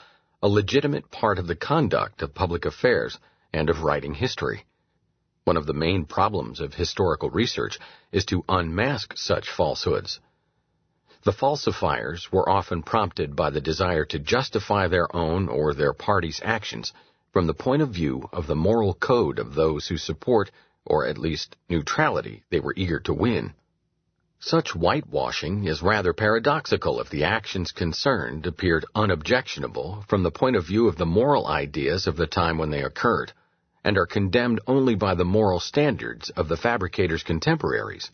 a 0.43 0.49
legitimate 0.49 1.11
part 1.11 1.38
of 1.38 1.47
the 1.47 1.57
conduct 1.57 2.23
of 2.23 2.35
public 2.35 2.65
affairs 2.65 3.19
and 3.53 3.69
of 3.71 3.83
writing 3.83 4.15
history. 4.15 4.65
One 5.45 5.57
of 5.57 5.67
the 5.67 5.75
main 5.75 6.05
problems 6.05 6.61
of 6.61 6.75
historical 6.75 7.31
research 7.31 7.79
is 8.12 8.27
to 8.27 8.45
unmask 8.49 9.17
such 9.17 9.50
falsehoods. 9.50 10.21
The 11.25 11.33
falsifiers 11.33 12.31
were 12.31 12.49
often 12.49 12.83
prompted 12.83 13.35
by 13.35 13.51
the 13.51 13.61
desire 13.61 14.05
to 14.05 14.21
justify 14.21 14.87
their 14.87 15.15
own 15.15 15.49
or 15.49 15.75
their 15.75 15.93
party's 15.93 16.41
actions 16.45 16.93
from 17.33 17.47
the 17.47 17.55
point 17.55 17.83
of 17.83 17.91
view 17.91 18.29
of 18.33 18.47
the 18.47 18.55
moral 18.55 18.95
code 18.95 19.41
of 19.41 19.55
those 19.55 19.89
who 19.89 19.97
support, 19.99 20.51
or 20.87 21.05
at 21.07 21.19
least 21.19 21.57
neutrality, 21.69 22.45
they 22.51 22.61
were 22.61 22.73
eager 22.77 23.01
to 23.01 23.13
win. 23.13 23.53
Such 24.39 24.77
whitewashing 24.77 25.65
is 25.65 25.83
rather 25.83 26.13
paradoxical 26.13 27.01
if 27.01 27.11
the 27.11 27.25
actions 27.25 27.73
concerned 27.73 28.47
appeared 28.47 28.85
unobjectionable 28.95 30.05
from 30.07 30.23
the 30.23 30.31
point 30.31 30.55
of 30.55 30.67
view 30.67 30.87
of 30.87 30.97
the 30.97 31.05
moral 31.07 31.49
ideas 31.49 32.07
of 32.07 32.17
the 32.17 32.29
time 32.29 32.59
when 32.59 32.71
they 32.71 32.85
occurred 32.85 33.33
and 33.83 33.99
are 33.99 34.07
condemned 34.07 34.61
only 34.69 34.95
by 34.95 35.17
the 35.17 35.25
moral 35.25 35.59
standards 35.59 36.31
of 36.31 36.47
the 36.47 36.57
fabricator's 36.57 37.25
contemporaries. 37.25 38.13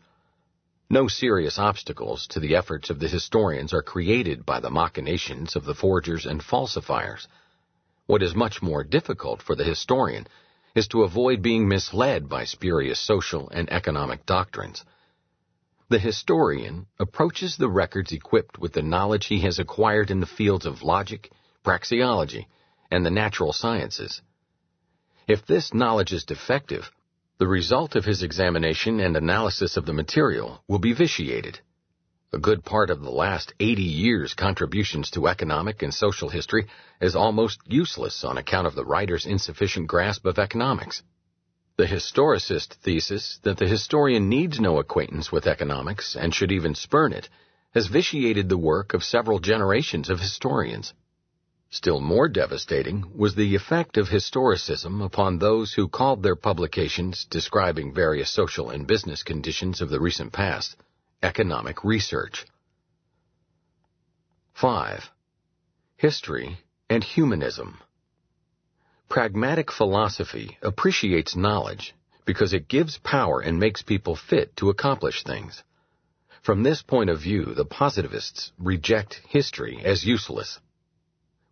No 0.91 1.09
serious 1.09 1.59
obstacles 1.59 2.27
to 2.29 2.41
the 2.41 2.55
efforts 2.55 2.91
of 2.91 3.01
the 3.01 3.09
historians 3.09 3.73
are 3.73 3.83
created 3.83 4.45
by 4.45 4.61
the 4.61 4.71
machinations 4.71 5.57
of 5.57 5.65
the 5.65 5.75
forgers 5.75 6.27
and 6.27 6.43
falsifiers. 6.43 7.27
What 8.07 8.23
is 8.23 8.35
much 8.35 8.61
more 8.61 8.85
difficult 8.85 9.41
for 9.41 9.57
the 9.57 9.65
historian 9.65 10.27
is 10.75 10.87
to 10.89 11.03
avoid 11.03 11.41
being 11.41 11.67
misled 11.69 12.29
by 12.29 12.45
spurious 12.45 12.99
social 12.99 13.49
and 13.49 13.73
economic 13.73 14.27
doctrines. 14.27 14.85
The 15.89 15.99
historian 15.99 16.87
approaches 16.99 17.57
the 17.57 17.71
records 17.71 18.13
equipped 18.13 18.59
with 18.59 18.75
the 18.75 18.83
knowledge 18.83 19.27
he 19.27 19.41
has 19.41 19.59
acquired 19.59 20.11
in 20.11 20.21
the 20.21 20.27
fields 20.27 20.67
of 20.67 20.83
logic, 20.83 21.31
praxeology, 21.65 22.47
and 22.91 23.07
the 23.07 23.11
natural 23.11 23.55
sciences. 23.55 24.21
If 25.27 25.47
this 25.47 25.73
knowledge 25.73 26.13
is 26.13 26.25
defective, 26.25 26.91
the 27.39 27.47
result 27.49 27.97
of 27.97 28.05
his 28.05 28.23
examination 28.23 29.01
and 29.01 29.17
analysis 29.17 29.77
of 29.77 29.87
the 29.87 29.93
material 29.93 30.63
will 30.69 30.79
be 30.79 30.93
vitiated. 30.93 31.59
A 32.33 32.39
good 32.39 32.65
part 32.65 32.91
of 32.91 33.01
the 33.01 33.11
last 33.11 33.53
80 33.59 33.83
years' 33.83 34.35
contributions 34.35 35.11
to 35.11 35.27
economic 35.27 35.83
and 35.83 35.93
social 35.93 36.29
history 36.29 36.67
is 37.01 37.17
almost 37.17 37.59
useless 37.67 38.23
on 38.25 38.39
account 38.39 38.69
of 38.69 38.77
the 38.77 38.85
writer's 38.85 39.27
insufficient 39.27 39.89
grasp 39.89 40.27
of 40.27 40.39
economics. 40.39 41.03
The 41.77 41.87
historicist 41.87 42.75
thesis 42.85 43.41
that 43.43 43.59
the 43.59 43.67
historian 43.67 44.29
needs 44.29 44.61
no 44.61 44.79
acquaintance 44.79 45.33
with 45.33 45.49
economics 45.49 46.15
and 46.15 46.33
should 46.33 46.53
even 46.53 46.77
spurn 46.77 47.13
it 47.13 47.29
has 47.75 47.89
vitiated 47.89 48.49
the 48.49 48.57
work 48.59 48.95
of 48.95 49.03
several 49.03 49.41
generations 49.41 50.09
of 50.09 50.21
historians. 50.21 50.95
Still 51.75 52.01
more 52.01 52.29
devastating 52.29 53.19
was 53.19 53.35
the 53.35 53.57
effect 53.57 53.97
of 53.97 54.09
historicism 54.09 55.05
upon 55.05 55.39
those 55.41 55.75
who 55.75 55.89
called 55.89 56.23
their 56.23 56.37
publications 56.37 57.25
describing 57.29 57.93
various 57.93 58.31
social 58.31 58.71
and 58.71 58.87
business 58.87 59.25
conditions 59.25 59.81
of 59.81 59.91
the 59.91 59.99
recent 59.99 60.33
past 60.33 60.77
economic 61.21 61.83
research. 61.83 62.47
5. 64.53 65.11
History 65.97 66.59
and 66.89 67.03
Humanism. 67.03 67.81
Pragmatic 69.09 69.73
philosophy 69.73 70.57
appreciates 70.63 71.35
knowledge 71.35 71.93
because 72.25 72.53
it 72.53 72.69
gives 72.69 72.99
power 72.99 73.41
and 73.41 73.59
makes 73.59 73.83
people 73.83 74.15
fit 74.15 74.55
to 74.59 74.71
accomplish 74.71 75.25
things. 75.25 75.65
From 76.41 76.63
this 76.63 76.83
point 76.83 77.11
of 77.11 77.21
view, 77.21 77.53
the 77.53 77.65
positivists 77.65 78.53
reject 78.61 79.23
history 79.27 79.83
as 79.85 80.05
useless. 80.05 80.61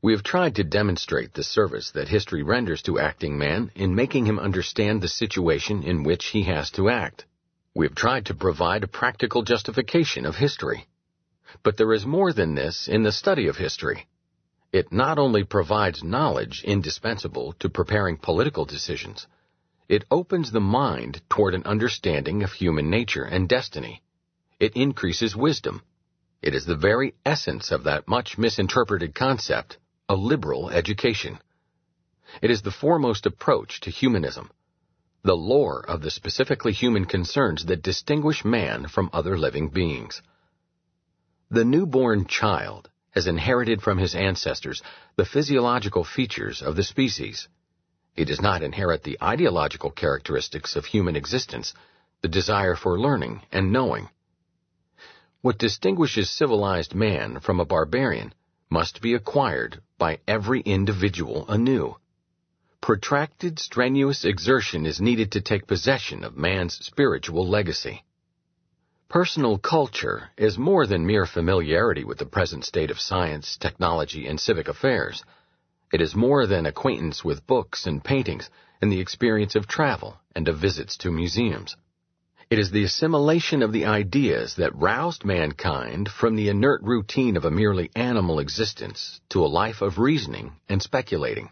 We 0.05 0.15
have 0.15 0.25
tried 0.25 0.57
to 0.57 0.65
demonstrate 0.65 1.33
the 1.33 1.45
service 1.45 1.93
that 1.93 2.09
history 2.09 2.43
renders 2.43 2.83
to 2.83 2.99
acting 2.99 3.39
man 3.39 3.71
in 3.77 3.95
making 3.95 4.27
him 4.27 4.41
understand 4.41 5.01
the 5.01 5.07
situation 5.07 5.85
in 5.85 6.03
which 6.03 6.27
he 6.27 6.43
has 6.43 6.73
to 6.73 6.91
act. 6.91 7.25
We 7.73 7.87
have 7.87 7.95
tried 7.95 8.27
to 8.27 8.35
provide 8.35 8.83
a 8.83 8.89
practical 8.89 9.43
justification 9.45 10.27
of 10.27 10.35
history. 10.35 10.89
But 11.63 11.77
there 11.77 11.93
is 11.93 12.05
more 12.05 12.33
than 12.33 12.57
this 12.57 12.89
in 12.89 13.05
the 13.05 13.13
study 13.13 13.47
of 13.47 13.59
history. 13.59 14.09
It 14.73 14.93
not 14.93 15.21
only 15.21 15.45
provides 15.45 16.03
knowledge 16.03 16.65
indispensable 16.65 17.53
to 17.61 17.71
preparing 17.71 18.17
political 18.17 18.65
decisions, 18.65 19.29
it 19.89 20.05
opens 20.11 20.51
the 20.51 20.61
mind 20.61 21.23
toward 21.31 21.55
an 21.55 21.63
understanding 21.63 22.43
of 22.43 22.51
human 22.51 22.91
nature 22.91 23.23
and 23.23 23.49
destiny. 23.49 24.03
It 24.59 24.75
increases 24.75 25.37
wisdom. 25.37 25.81
It 26.43 26.57
is 26.57 26.67
the 26.67 26.75
very 26.75 27.15
essence 27.25 27.71
of 27.71 27.85
that 27.85 28.09
much 28.09 28.37
misinterpreted 28.37 29.15
concept 29.15 29.79
a 30.13 30.15
liberal 30.15 30.69
education. 30.69 31.39
It 32.43 32.51
is 32.51 32.61
the 32.61 32.71
foremost 32.71 33.25
approach 33.25 33.81
to 33.81 33.91
humanism. 33.91 34.51
the 35.25 35.35
lore 35.35 35.83
of 35.89 36.03
the 36.03 36.11
specifically 36.11 36.73
human 36.73 37.05
concerns 37.07 37.65
that 37.67 37.83
distinguish 37.83 38.45
man 38.45 38.89
from 38.89 39.09
other 39.13 39.39
living 39.39 39.69
beings. 39.69 40.21
The 41.51 41.65
newborn 41.65 42.27
child 42.27 42.91
has 43.13 43.27
inherited 43.27 43.81
from 43.81 43.97
his 43.99 44.15
ancestors 44.15 44.83
the 45.17 45.25
physiological 45.25 46.05
features 46.05 46.61
of 46.61 46.77
the 46.77 46.83
species. 46.83 47.49
He 48.13 48.25
does 48.27 48.43
not 48.49 48.63
inherit 48.63 49.03
the 49.05 49.19
ideological 49.23 49.93
characteristics 49.93 50.77
of 50.77 50.85
human 50.85 51.17
existence, 51.17 51.73
the 52.21 52.29
desire 52.29 52.77
for 52.77 53.01
learning 53.01 53.43
and 53.51 53.73
knowing. 53.73 54.11
What 55.41 55.57
distinguishes 55.57 56.29
civilized 56.29 56.95
man 56.95 57.41
from 57.41 57.61
a 57.61 57.65
barbarian 57.65 58.35
must 58.73 59.03
be 59.03 59.13
acquired 59.13 59.83
by 59.99 60.19
every 60.27 60.63
individual 60.63 61.45
anew. 61.47 61.95
Protracted, 62.81 63.59
strenuous 63.59 64.25
exertion 64.25 64.87
is 64.87 64.99
needed 64.99 65.31
to 65.33 65.43
take 65.43 65.67
possession 65.67 66.25
of 66.25 66.39
man's 66.39 66.75
spiritual 66.85 67.47
legacy. 67.47 68.03
Personal 69.11 69.59
culture 69.59 70.31
is 70.39 70.57
more 70.57 70.87
than 70.87 71.07
mere 71.07 71.27
familiarity 71.27 72.03
with 72.03 72.17
the 72.17 72.33
present 72.37 72.65
state 72.65 72.91
of 72.91 72.99
science, 72.99 73.59
technology, 73.59 74.27
and 74.27 74.41
civic 74.41 74.69
affairs. 74.69 75.23
It 75.93 76.01
is 76.01 76.17
more 76.17 76.47
than 76.47 76.65
acquaintance 76.65 77.23
with 77.23 77.47
books 77.47 77.87
and 77.87 78.03
paintings 78.03 78.49
and 78.81 78.91
the 78.91 79.01
experience 79.01 79.55
of 79.55 79.67
travel 79.67 80.19
and 80.35 80.49
of 80.49 80.57
visits 80.57 80.97
to 80.97 81.11
museums. 81.11 81.77
It 82.53 82.59
is 82.59 82.71
the 82.71 82.85
assimilation 82.85 83.63
of 83.63 83.73
the 83.73 83.87
ideas 83.87 84.57
that 84.57 84.77
roused 84.77 85.25
mankind 85.25 86.11
from 86.11 86.37
the 86.37 86.51
inert 86.51 86.83
routine 86.83 87.39
of 87.39 87.47
a 87.47 87.51
merely 87.51 87.91
animal 87.97 88.39
existence 88.39 89.23
to 89.31 89.43
a 89.43 89.49
life 89.49 89.81
of 89.81 89.99
reasoning 89.99 90.53
and 90.69 90.83
speculating. 90.83 91.49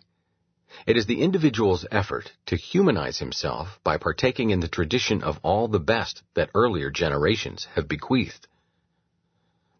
It 0.87 0.99
is 0.99 1.07
the 1.07 1.23
individual's 1.23 1.87
effort 1.91 2.31
to 2.45 2.57
humanize 2.57 3.17
himself 3.17 3.81
by 3.83 3.97
partaking 3.97 4.51
in 4.51 4.61
the 4.61 4.69
tradition 4.69 5.23
of 5.23 5.41
all 5.43 5.69
the 5.69 5.81
best 5.81 6.23
that 6.35 6.51
earlier 6.55 6.91
generations 6.91 7.67
have 7.77 7.89
bequeathed. 7.89 8.47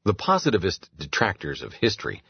The 0.07 0.15
positivist 0.15 0.89
detractors 0.97 1.61
of 1.61 1.75
history 1.75 2.23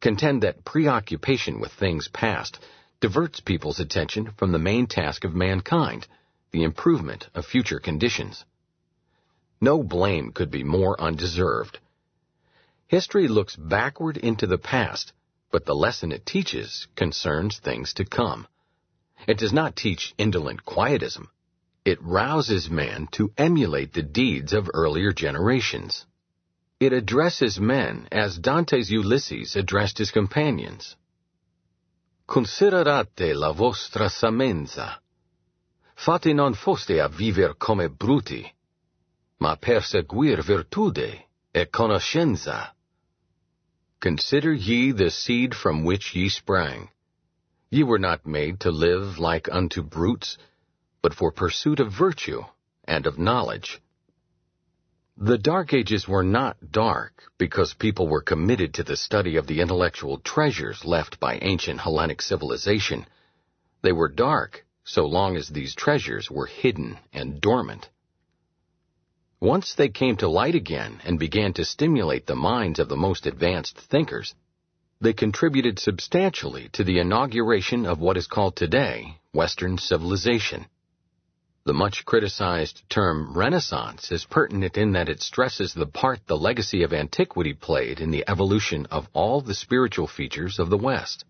contend 0.00 0.42
that 0.42 0.64
preoccupation 0.64 1.60
with 1.60 1.70
things 1.70 2.08
past 2.08 2.58
diverts 2.98 3.38
people's 3.38 3.78
attention 3.78 4.32
from 4.36 4.50
the 4.50 4.58
main 4.58 4.88
task 4.88 5.22
of 5.22 5.32
mankind, 5.32 6.08
the 6.52 6.62
improvement 6.62 7.28
of 7.34 7.44
future 7.44 7.80
conditions. 7.80 8.44
No 9.60 9.82
blame 9.82 10.32
could 10.32 10.50
be 10.50 10.64
more 10.64 11.00
undeserved. 11.00 11.78
History 12.86 13.28
looks 13.28 13.56
backward 13.56 14.16
into 14.16 14.46
the 14.46 14.58
past 14.58 15.12
but 15.52 15.66
the 15.66 15.74
lesson 15.74 16.10
it 16.10 16.26
teaches 16.26 16.88
concerns 16.96 17.58
things 17.58 17.92
to 17.92 18.04
come. 18.04 18.48
It 19.28 19.38
does 19.38 19.52
not 19.52 19.76
teach 19.76 20.14
indolent 20.18 20.64
quietism. 20.64 21.28
It 21.84 22.02
rouses 22.02 22.70
man 22.70 23.08
to 23.12 23.32
emulate 23.36 23.92
the 23.92 24.02
deeds 24.02 24.52
of 24.52 24.70
earlier 24.72 25.12
generations. 25.12 26.06
It 26.80 26.92
addresses 26.92 27.60
men 27.60 28.08
as 28.10 28.38
Dante's 28.38 28.90
Ulysses 28.90 29.54
addressed 29.54 29.98
his 29.98 30.10
companions. 30.10 30.96
Considerate 32.26 33.34
la 33.36 33.52
vostra 33.52 34.08
semenza. 34.08 35.01
Fate 36.04 36.34
non 36.34 36.52
foste 36.54 36.98
a 36.98 37.08
viver 37.08 37.54
come 37.54 37.88
bruti, 37.88 38.50
ma 39.38 39.54
perseguir 39.54 40.42
virtude 40.42 41.26
e 41.54 41.64
conoscenza. 41.66 42.72
Consider 44.00 44.52
ye 44.52 44.90
the 44.90 45.10
seed 45.12 45.54
from 45.54 45.84
which 45.84 46.12
ye 46.16 46.28
sprang. 46.28 46.90
Ye 47.70 47.84
were 47.84 48.00
not 48.00 48.26
made 48.26 48.58
to 48.62 48.72
live 48.72 49.20
like 49.20 49.48
unto 49.52 49.80
brutes, 49.80 50.38
but 51.02 51.14
for 51.14 51.30
pursuit 51.30 51.78
of 51.78 51.92
virtue 51.92 52.42
and 52.82 53.06
of 53.06 53.16
knowledge. 53.16 53.80
The 55.16 55.38
Dark 55.38 55.72
Ages 55.72 56.08
were 56.08 56.24
not 56.24 56.72
dark 56.72 57.30
because 57.38 57.74
people 57.74 58.08
were 58.08 58.22
committed 58.22 58.74
to 58.74 58.82
the 58.82 58.96
study 58.96 59.36
of 59.36 59.46
the 59.46 59.60
intellectual 59.60 60.18
treasures 60.18 60.84
left 60.84 61.20
by 61.20 61.38
ancient 61.40 61.78
Hellenic 61.78 62.22
civilization. 62.22 63.06
They 63.82 63.92
were 63.92 64.08
dark 64.08 64.64
so 64.84 65.06
long 65.06 65.36
as 65.36 65.48
these 65.48 65.74
treasures 65.74 66.30
were 66.30 66.46
hidden 66.46 66.98
and 67.12 67.40
dormant. 67.40 67.88
Once 69.40 69.74
they 69.74 69.88
came 69.88 70.16
to 70.16 70.28
light 70.28 70.54
again 70.54 71.00
and 71.04 71.18
began 71.18 71.52
to 71.52 71.64
stimulate 71.64 72.26
the 72.26 72.36
minds 72.36 72.78
of 72.78 72.88
the 72.88 72.96
most 72.96 73.26
advanced 73.26 73.76
thinkers, 73.76 74.34
they 75.00 75.12
contributed 75.12 75.78
substantially 75.78 76.68
to 76.72 76.84
the 76.84 77.00
inauguration 77.00 77.84
of 77.84 77.98
what 77.98 78.16
is 78.16 78.28
called 78.28 78.54
today 78.54 79.18
Western 79.32 79.76
civilization. 79.76 80.66
The 81.64 81.74
much 81.74 82.04
criticized 82.04 82.82
term 82.88 83.36
Renaissance 83.36 84.12
is 84.12 84.24
pertinent 84.24 84.76
in 84.76 84.92
that 84.92 85.08
it 85.08 85.22
stresses 85.22 85.74
the 85.74 85.86
part 85.86 86.26
the 86.26 86.36
legacy 86.36 86.82
of 86.82 86.92
antiquity 86.92 87.54
played 87.54 88.00
in 88.00 88.10
the 88.10 88.24
evolution 88.28 88.86
of 88.86 89.08
all 89.12 89.40
the 89.40 89.54
spiritual 89.54 90.06
features 90.06 90.58
of 90.58 90.70
the 90.70 90.78
West. 90.78 91.24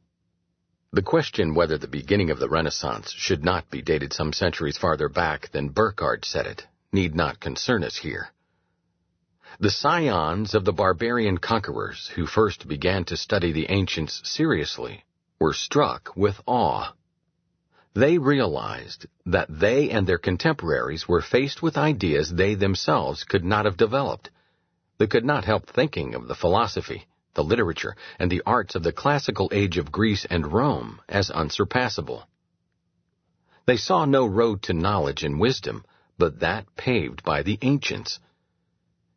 The 0.95 1.01
question 1.01 1.55
whether 1.55 1.79
the 1.79 1.89
beginning 1.89 2.31
of 2.31 2.39
the 2.39 2.51
Renaissance 2.51 3.13
should 3.13 3.43
not 3.43 3.71
be 3.71 3.81
dated 3.81 4.13
some 4.13 4.35
centuries 4.35 4.77
farther 4.77 5.09
back 5.09 5.51
than 5.51 5.71
Burckhardt 5.71 6.27
said 6.27 6.47
it 6.47 6.67
need 6.93 7.15
not 7.15 7.41
concern 7.41 7.83
us 7.83 7.97
here. 7.97 8.31
The 9.59 9.71
scions 9.71 10.55
of 10.55 10.67
the 10.67 10.73
barbarian 10.75 11.39
conquerors 11.39 12.09
who 12.09 12.27
first 12.27 12.69
began 12.69 13.05
to 13.07 13.17
study 13.17 13.53
the 13.53 13.71
ancients 13.71 14.21
seriously 14.25 15.07
were 15.41 15.55
struck 15.55 16.15
with 16.15 16.39
awe. 16.47 16.93
They 17.95 18.19
realized 18.19 19.07
that 19.25 19.49
they 19.49 19.89
and 19.89 20.07
their 20.07 20.19
contemporaries 20.19 21.09
were 21.09 21.23
faced 21.23 21.63
with 21.63 21.79
ideas 21.79 22.31
they 22.31 22.55
themselves 22.55 23.25
could 23.25 23.47
not 23.47 23.65
have 23.65 23.79
developed. 23.79 24.29
They 24.99 25.07
could 25.07 25.25
not 25.25 25.47
help 25.47 25.71
thinking 25.71 26.15
of 26.15 26.29
the 26.29 26.35
philosophy, 26.35 27.07
the 27.35 27.45
literature, 27.45 27.97
and 28.19 28.31
the 28.31 28.43
arts 28.45 28.75
of 28.75 28.83
the 28.83 28.93
classical 28.93 29.51
age 29.53 29.79
of 29.79 29.93
Greece 29.93 30.25
and 30.29 30.53
Rome 30.53 31.01
as 31.09 31.31
unsurpassable. 31.31 32.27
They 33.67 33.77
saw 33.77 34.05
no 34.05 34.27
road 34.27 34.63
to 34.63 34.73
knowledge 34.73 35.23
and 35.23 35.39
wisdom 35.39 35.85
but 36.23 36.39
that 36.39 36.77
paved 36.77 37.25
by 37.25 37.43
the 37.43 37.59
ancients. 37.63 38.21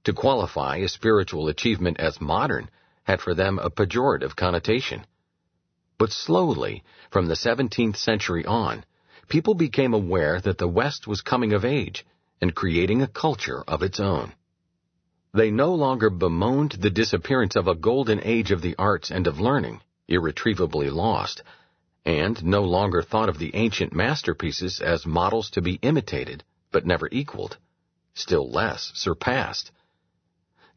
To 0.06 0.13
qualify 0.13 0.78
a 0.78 0.88
spiritual 0.88 1.47
achievement 1.47 1.99
as 1.99 2.19
modern 2.19 2.69
had 3.04 3.21
for 3.21 3.36
them 3.36 3.60
a 3.60 3.69
pejorative 3.69 4.36
connotation. 4.36 5.06
But 5.99 6.12
slowly, 6.12 6.84
from 7.12 7.28
the 7.28 7.36
17th 7.36 7.97
century 7.97 8.43
on, 8.45 8.86
people 9.28 9.54
became 9.54 9.93
aware 9.93 10.41
that 10.41 10.58
the 10.58 10.67
West 10.67 11.06
was 11.06 11.21
coming 11.21 11.54
of 11.54 11.63
age 11.63 12.06
and 12.41 12.56
creating 12.56 13.04
a 13.04 13.08
culture 13.08 13.63
of 13.67 13.84
its 13.84 13.99
own. 13.99 14.34
They 15.35 15.51
no 15.51 15.75
longer 15.75 16.09
bemoaned 16.09 16.77
the 16.79 16.89
disappearance 16.89 17.57
of 17.57 17.67
a 17.67 17.75
golden 17.75 18.21
age 18.23 18.51
of 18.51 18.61
the 18.61 18.73
arts 18.79 19.11
and 19.11 19.27
of 19.27 19.37
learning, 19.37 19.81
irretrievably 20.07 20.89
lost, 20.89 21.43
and 22.05 22.41
no 22.41 22.63
longer 22.63 23.01
thought 23.01 23.27
of 23.27 23.37
the 23.37 23.53
ancient 23.53 23.91
masterpieces 23.91 24.79
as 24.79 25.05
models 25.05 25.49
to 25.49 25.61
be 25.61 25.73
imitated 25.81 26.45
but 26.71 26.85
never 26.85 27.09
equaled, 27.11 27.57
still 28.13 28.49
less 28.49 28.93
surpassed. 28.95 29.71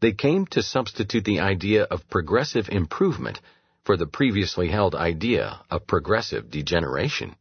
They 0.00 0.12
came 0.12 0.44
to 0.46 0.60
substitute 0.64 1.24
the 1.24 1.38
idea 1.38 1.84
of 1.84 2.10
progressive 2.10 2.68
improvement 2.68 3.40
for 3.84 3.96
the 3.96 4.08
previously 4.08 4.70
held 4.70 4.96
idea 4.96 5.60
of 5.70 5.86
progressive 5.86 6.50
degeneration. 6.50 7.36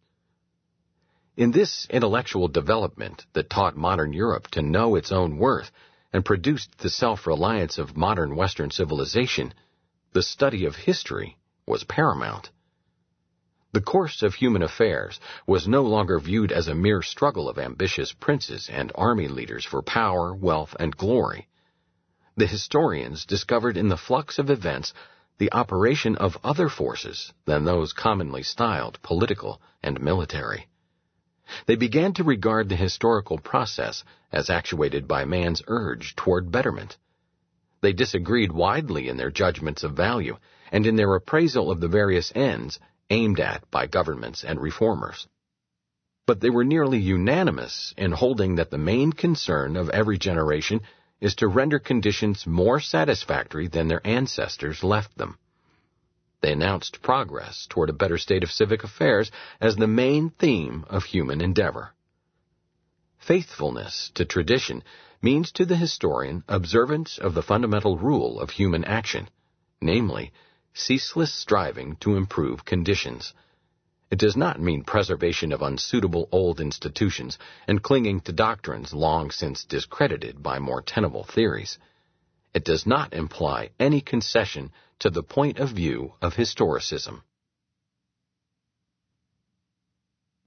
In 1.36 1.49
this 1.49 1.88
intellectual 1.89 2.47
development 2.47 3.25
that 3.34 3.49
taught 3.49 3.75
modern 3.75 4.13
Europe 4.13 4.49
to 4.49 4.62
know 4.62 4.93
its 4.93 5.12
own 5.12 5.38
worth 5.38 5.71
and 6.13 6.26
produced 6.26 6.78
the 6.80 6.89
self-reliance 6.89 7.78
of 7.78 7.98
modern 7.98 8.36
Western 8.36 8.72
civilization, 8.72 9.54
the 10.13 10.24
study 10.24 10.65
of 10.65 10.76
history 10.76 11.38
was 11.65 11.84
paramount. 11.84 12.50
The 13.74 13.82
course 13.82 14.24
of 14.24 14.36
human 14.36 14.63
affairs 14.63 15.20
was 15.46 15.67
no 15.67 15.84
longer 15.84 16.20
viewed 16.20 16.52
as 16.52 16.67
a 16.67 16.74
mere 16.74 17.02
struggle 17.02 17.50
of 17.50 17.60
ambitious 17.60 18.13
princes 18.13 18.70
and 18.70 18.91
army 18.96 19.28
leaders 19.28 19.65
for 19.65 19.82
power, 19.82 20.34
wealth, 20.34 20.76
and 20.80 20.96
glory. 20.96 21.48
The 22.38 22.48
historians 22.48 23.26
discovered 23.26 23.78
in 23.78 23.89
the 23.89 23.98
flux 23.98 24.39
of 24.39 24.50
events 24.50 24.93
the 25.38 25.52
operation 25.52 26.15
of 26.15 26.38
other 26.43 26.70
forces 26.70 27.34
than 27.46 27.65
those 27.65 27.93
commonly 27.93 28.43
styled 28.43 29.02
political 29.02 29.62
and 29.84 30.02
military. 30.02 30.67
They 31.66 31.76
began 31.76 32.14
to 32.14 32.24
regard 32.24 32.70
the 32.70 32.76
historical 32.76 33.38
process 33.38 34.04
as 34.32 34.50
actuated 34.50 35.08
by 35.08 35.26
man's 35.26 35.62
urge 35.68 36.16
toward 36.16 36.52
betterment. 36.52 36.98
They 37.82 37.94
disagreed 37.94 38.52
widely 38.52 39.08
in 39.08 39.18
their 39.18 39.32
judgments 39.32 39.84
of 39.84 39.94
value 39.94 40.38
and 40.72 40.86
in 40.86 40.96
their 40.96 41.16
appraisal 41.16 41.72
of 41.72 41.80
the 41.80 41.88
various 41.88 42.32
ends 42.36 42.80
aimed 43.10 43.40
at 43.40 43.70
by 43.72 43.88
governments 43.88 44.44
and 44.44 44.60
reformers. 44.60 45.28
But 46.26 46.42
they 46.42 46.50
were 46.50 46.66
nearly 46.66 47.00
unanimous 47.00 47.94
in 47.98 48.12
holding 48.12 48.56
that 48.56 48.72
the 48.72 48.78
main 48.78 49.14
concern 49.14 49.78
of 49.78 49.90
every 49.90 50.18
generation 50.18 50.82
is 51.22 51.36
to 51.36 51.48
render 51.48 51.80
conditions 51.80 52.46
more 52.46 52.80
satisfactory 52.80 53.68
than 53.68 53.88
their 53.88 54.06
ancestors 54.06 54.84
left 54.84 55.18
them. 55.18 55.38
They 56.41 56.52
announced 56.52 57.02
progress 57.02 57.65
toward 57.67 57.89
a 57.89 57.93
better 57.93 58.17
state 58.17 58.43
of 58.43 58.52
civic 58.52 58.84
affairs 58.84 59.32
as 59.60 59.76
the 59.76 59.88
main 59.88 60.30
theme 60.30 60.86
of 60.89 61.06
human 61.06 61.41
endeavor. 61.41 61.93
Faithfulness 63.17 64.12
to 64.13 64.23
tradition 64.26 64.84
means 65.21 65.52
to 65.52 65.65
the 65.65 65.76
historian 65.76 66.43
observance 66.47 67.17
of 67.17 67.34
the 67.34 67.41
fundamental 67.41 67.97
rule 67.97 68.39
of 68.39 68.52
human 68.52 68.86
action, 68.86 69.30
namely, 69.82 70.32
ceaseless 70.73 71.34
striving 71.34 71.95
to 71.97 72.15
improve 72.15 72.63
conditions. 72.65 73.34
It 74.12 74.19
does 74.19 74.38
not 74.38 74.62
mean 74.62 74.84
preservation 74.84 75.52
of 75.52 75.62
unsuitable 75.62 76.30
old 76.32 76.62
institutions 76.62 77.38
and 77.67 77.84
clinging 77.84 78.21
to 78.21 78.32
doctrines 78.32 78.93
long 78.93 79.32
since 79.32 79.65
discredited 79.65 80.43
by 80.43 80.60
more 80.60 80.82
tenable 80.82 81.23
theories. 81.23 81.80
It 82.54 82.63
does 82.63 82.86
not 82.86 83.13
imply 83.13 83.71
any 83.80 84.00
concession 84.00 84.71
to 85.00 85.10
the 85.10 85.24
point 85.24 85.60
of 85.60 85.70
view 85.70 86.14
of 86.22 86.34
historicism. 86.34 87.22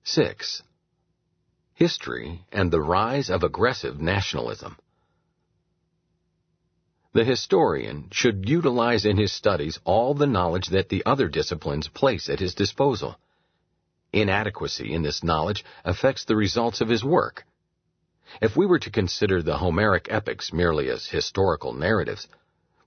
6. 0.02 0.62
History 1.74 2.44
and 2.50 2.70
the 2.70 2.80
Rise 2.80 3.30
of 3.30 3.42
Aggressive 3.42 4.00
Nationalism 4.00 4.76
The 7.12 7.24
historian 7.24 8.08
should 8.10 8.48
utilize 8.48 9.04
in 9.04 9.16
his 9.16 9.32
studies 9.32 9.78
all 9.84 10.14
the 10.14 10.26
knowledge 10.26 10.68
that 10.68 10.88
the 10.88 11.04
other 11.06 11.28
disciplines 11.28 11.88
place 11.88 12.28
at 12.28 12.40
his 12.40 12.54
disposal. 12.54 13.18
Inadequacy 14.12 14.92
in 14.92 15.02
this 15.02 15.22
knowledge 15.22 15.64
affects 15.84 16.24
the 16.24 16.36
results 16.36 16.80
of 16.80 16.88
his 16.88 17.04
work. 17.04 17.44
If 18.42 18.56
we 18.56 18.66
were 18.66 18.80
to 18.80 18.90
consider 18.90 19.42
the 19.42 19.58
Homeric 19.58 20.08
epics 20.10 20.52
merely 20.52 20.88
as 20.88 21.06
historical 21.06 21.72
narratives, 21.72 22.26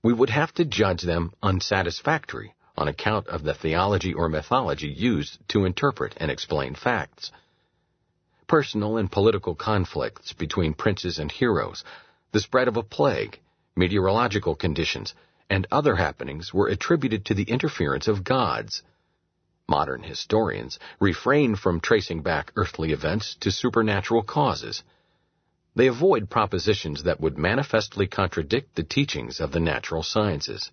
we 0.04 0.12
would 0.12 0.28
have 0.28 0.52
to 0.52 0.66
judge 0.66 1.02
them 1.02 1.32
unsatisfactory 1.42 2.54
on 2.76 2.88
account 2.88 3.26
of 3.28 3.42
the 3.42 3.54
theology 3.54 4.12
or 4.12 4.28
mythology 4.28 4.88
used 4.88 5.38
to 5.48 5.64
interpret 5.64 6.14
and 6.18 6.30
explain 6.30 6.74
facts. 6.74 7.32
Personal 8.46 8.98
and 8.98 9.10
political 9.10 9.54
conflicts 9.54 10.34
between 10.34 10.74
princes 10.74 11.18
and 11.18 11.32
heroes, 11.32 11.82
the 12.32 12.40
spread 12.40 12.68
of 12.68 12.76
a 12.76 12.82
plague, 12.82 13.40
meteorological 13.74 14.54
conditions, 14.54 15.14
and 15.48 15.66
other 15.72 15.96
happenings 15.96 16.52
were 16.52 16.68
attributed 16.68 17.24
to 17.24 17.34
the 17.34 17.44
interference 17.44 18.06
of 18.06 18.24
gods. 18.24 18.82
Modern 19.66 20.02
historians 20.02 20.78
refrain 21.00 21.56
from 21.56 21.80
tracing 21.80 22.20
back 22.20 22.52
earthly 22.56 22.92
events 22.92 23.36
to 23.40 23.50
supernatural 23.50 24.22
causes. 24.22 24.82
They 25.74 25.88
avoid 25.88 26.30
propositions 26.30 27.02
that 27.02 27.20
would 27.20 27.38
manifestly 27.38 28.06
contradict 28.06 28.74
the 28.74 28.82
teachings 28.82 29.40
of 29.40 29.52
the 29.52 29.60
natural 29.60 30.02
sciences 30.02 30.70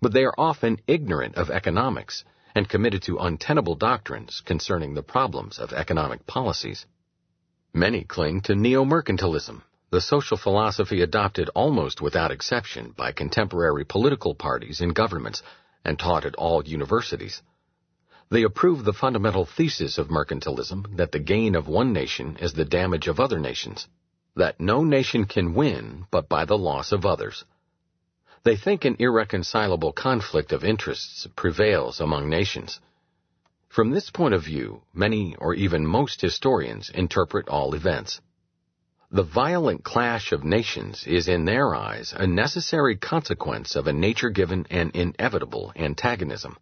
but 0.00 0.12
they 0.12 0.24
are 0.24 0.34
often 0.38 0.80
ignorant 0.86 1.34
of 1.36 1.50
economics 1.50 2.24
and 2.54 2.68
committed 2.68 3.02
to 3.02 3.18
untenable 3.18 3.74
doctrines 3.74 4.42
concerning 4.44 4.94
the 4.94 5.02
problems 5.02 5.58
of 5.58 5.72
economic 5.72 6.26
policies. 6.26 6.86
Many 7.72 8.04
cling 8.04 8.40
to 8.42 8.54
neo-mercantilism, 8.54 9.62
the 9.90 10.00
social 10.00 10.36
philosophy 10.36 11.02
adopted 11.02 11.50
almost 11.54 12.00
without 12.00 12.30
exception 12.30 12.94
by 12.96 13.12
contemporary 13.12 13.84
political 13.84 14.34
parties 14.34 14.80
and 14.80 14.94
governments 14.94 15.42
and 15.84 15.98
taught 15.98 16.24
at 16.24 16.34
all 16.36 16.64
universities. 16.64 17.42
They 18.30 18.44
approve 18.44 18.84
the 18.84 18.92
fundamental 18.92 19.44
thesis 19.44 19.98
of 19.98 20.08
mercantilism 20.08 20.96
that 20.96 21.12
the 21.12 21.18
gain 21.18 21.54
of 21.56 21.66
one 21.66 21.92
nation 21.92 22.36
is 22.36 22.52
the 22.52 22.64
damage 22.64 23.08
of 23.08 23.18
other 23.18 23.40
nations, 23.40 23.88
that 24.36 24.60
no 24.60 24.84
nation 24.84 25.24
can 25.24 25.54
win 25.54 26.06
but 26.10 26.28
by 26.28 26.44
the 26.44 26.58
loss 26.58 26.92
of 26.92 27.04
others, 27.04 27.44
they 28.42 28.56
think 28.56 28.84
an 28.84 28.96
irreconcilable 28.98 29.92
conflict 29.92 30.52
of 30.52 30.64
interests 30.64 31.26
prevails 31.36 32.00
among 32.00 32.30
nations. 32.30 32.80
From 33.68 33.90
this 33.90 34.10
point 34.10 34.32
of 34.32 34.44
view, 34.44 34.82
many 34.94 35.36
or 35.36 35.52
even 35.54 35.86
most 35.86 36.20
historians 36.20 36.88
interpret 36.88 37.48
all 37.48 37.74
events. 37.74 38.20
The 39.10 39.22
violent 39.24 39.84
clash 39.84 40.32
of 40.32 40.44
nations 40.44 41.06
is 41.06 41.28
in 41.28 41.44
their 41.44 41.74
eyes 41.74 42.14
a 42.16 42.26
necessary 42.26 42.96
consequence 42.96 43.76
of 43.76 43.86
a 43.86 43.92
nature-given 43.92 44.68
and 44.70 44.94
inevitable 44.94 45.72
antagonism. 45.76 46.56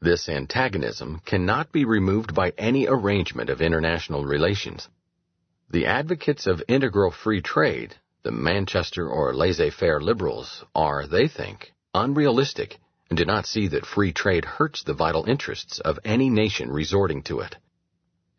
This 0.00 0.28
antagonism 0.28 1.20
cannot 1.26 1.72
be 1.72 1.84
removed 1.84 2.34
by 2.34 2.54
any 2.56 2.86
arrangement 2.86 3.50
of 3.50 3.60
international 3.60 4.24
relations. 4.24 4.88
The 5.68 5.86
advocates 5.86 6.46
of 6.46 6.62
integral 6.68 7.10
free 7.10 7.42
trade 7.42 7.96
the 8.22 8.30
Manchester 8.30 9.08
or 9.08 9.34
laissez-faire 9.34 10.00
liberals 10.00 10.64
are, 10.74 11.06
they 11.06 11.26
think, 11.26 11.72
unrealistic 11.94 12.78
and 13.08 13.16
do 13.16 13.24
not 13.24 13.46
see 13.46 13.68
that 13.68 13.86
free 13.86 14.12
trade 14.12 14.44
hurts 14.44 14.82
the 14.82 14.94
vital 14.94 15.24
interests 15.24 15.80
of 15.80 15.98
any 16.04 16.30
nation 16.30 16.70
resorting 16.70 17.22
to 17.24 17.40
it. 17.40 17.56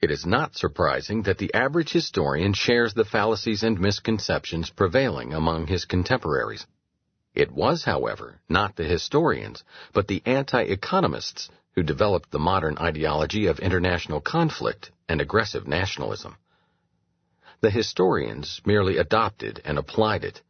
It 0.02 0.10
is 0.10 0.26
not 0.26 0.56
surprising 0.56 1.24
that 1.24 1.38
the 1.38 1.54
average 1.54 1.92
historian 1.92 2.54
shares 2.54 2.94
the 2.94 3.06
fallacies 3.06 3.64
and 3.64 3.80
misconceptions 3.80 4.70
prevailing 4.70 5.34
among 5.34 5.68
his 5.68 5.86
contemporaries. 5.86 6.66
It 7.34 7.52
was, 7.52 7.86
however, 7.86 8.42
not 8.50 8.76
the 8.76 8.84
historians, 8.84 9.64
but 9.94 10.08
the 10.08 10.22
anti-economists 10.26 11.50
who 11.76 11.84
developed 11.84 12.32
the 12.32 12.40
modern 12.40 12.78
ideology 12.78 13.46
of 13.46 13.60
international 13.60 14.20
conflict 14.20 14.92
and 15.08 15.22
aggressive 15.22 15.68
nationalism. 15.68 16.36
The 17.62 17.70
historians 17.70 18.62
merely 18.66 18.98
adopted 18.98 19.62
and 19.64 19.78
applied 19.78 20.26
it. 20.26 20.42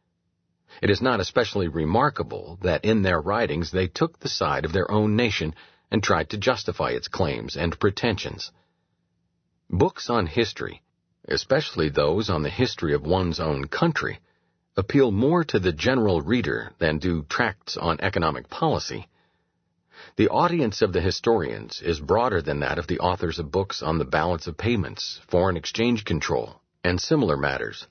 It 0.80 0.90
is 0.90 1.02
not 1.02 1.20
especially 1.20 1.68
remarkable 1.68 2.58
that 2.62 2.84
in 2.84 3.02
their 3.02 3.20
writings 3.20 3.70
they 3.70 3.86
took 3.86 4.18
the 4.18 4.28
side 4.28 4.64
of 4.64 4.72
their 4.72 4.90
own 4.90 5.14
nation 5.14 5.54
and 5.90 6.02
tried 6.02 6.30
to 6.30 6.38
justify 6.38 6.90
its 6.90 7.06
claims 7.06 7.56
and 7.56 7.78
pretensions. 7.78 8.50
Books 9.70 10.10
on 10.10 10.26
history, 10.26 10.82
especially 11.28 11.90
those 11.90 12.28
on 12.30 12.42
the 12.42 12.50
history 12.50 12.94
of 12.94 13.02
one's 13.06 13.38
own 13.38 13.68
country, 13.68 14.18
appeal 14.76 15.10
more 15.10 15.44
to 15.44 15.58
the 15.58 15.72
general 15.72 16.22
reader 16.22 16.72
than 16.78 16.98
do 16.98 17.22
tracts 17.28 17.76
on 17.76 18.00
economic 18.00 18.48
policy. 18.48 19.06
The 20.16 20.28
audience 20.28 20.80
of 20.80 20.92
the 20.92 21.00
historians 21.00 21.82
is 21.82 22.00
broader 22.00 22.40
than 22.40 22.60
that 22.60 22.78
of 22.78 22.86
the 22.86 22.98
authors 22.98 23.38
of 23.38 23.50
books 23.52 23.82
on 23.82 23.98
the 23.98 24.04
balance 24.04 24.46
of 24.46 24.56
payments, 24.56 25.20
foreign 25.28 25.56
exchange 25.56 26.04
control, 26.04 26.60
and 26.82 27.00
similar 27.00 27.36
matters. 27.36 27.86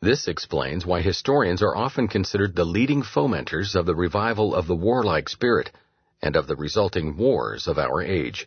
This 0.00 0.28
explains 0.28 0.84
why 0.84 1.00
historians 1.00 1.62
are 1.62 1.74
often 1.74 2.08
considered 2.08 2.54
the 2.54 2.66
leading 2.66 3.02
fomenters 3.02 3.74
of 3.74 3.86
the 3.86 3.94
revival 3.94 4.54
of 4.54 4.66
the 4.66 4.76
warlike 4.76 5.30
spirit 5.30 5.72
and 6.20 6.36
of 6.36 6.46
the 6.46 6.56
resulting 6.56 7.16
wars 7.16 7.66
of 7.66 7.78
our 7.78 8.02
age. 8.02 8.46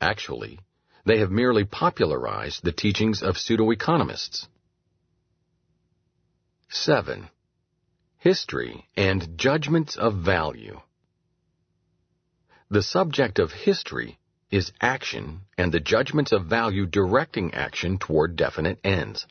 Actually, 0.00 0.58
they 1.04 1.18
have 1.18 1.30
merely 1.30 1.64
popularized 1.64 2.64
the 2.64 2.72
teachings 2.72 3.22
of 3.22 3.36
pseudo-economists. 3.36 4.48
7. 6.68 7.28
History 8.18 8.88
and 8.96 9.38
Judgments 9.38 9.96
of 9.96 10.14
Value 10.14 10.80
The 12.68 12.82
subject 12.82 13.38
of 13.38 13.52
history 13.52 14.18
is 14.50 14.72
action 14.80 15.42
and 15.56 15.70
the 15.70 15.78
judgments 15.78 16.32
of 16.32 16.46
value 16.46 16.84
directing 16.84 17.54
action 17.54 17.98
toward 17.98 18.34
definite 18.34 18.80
ends. 18.82 19.26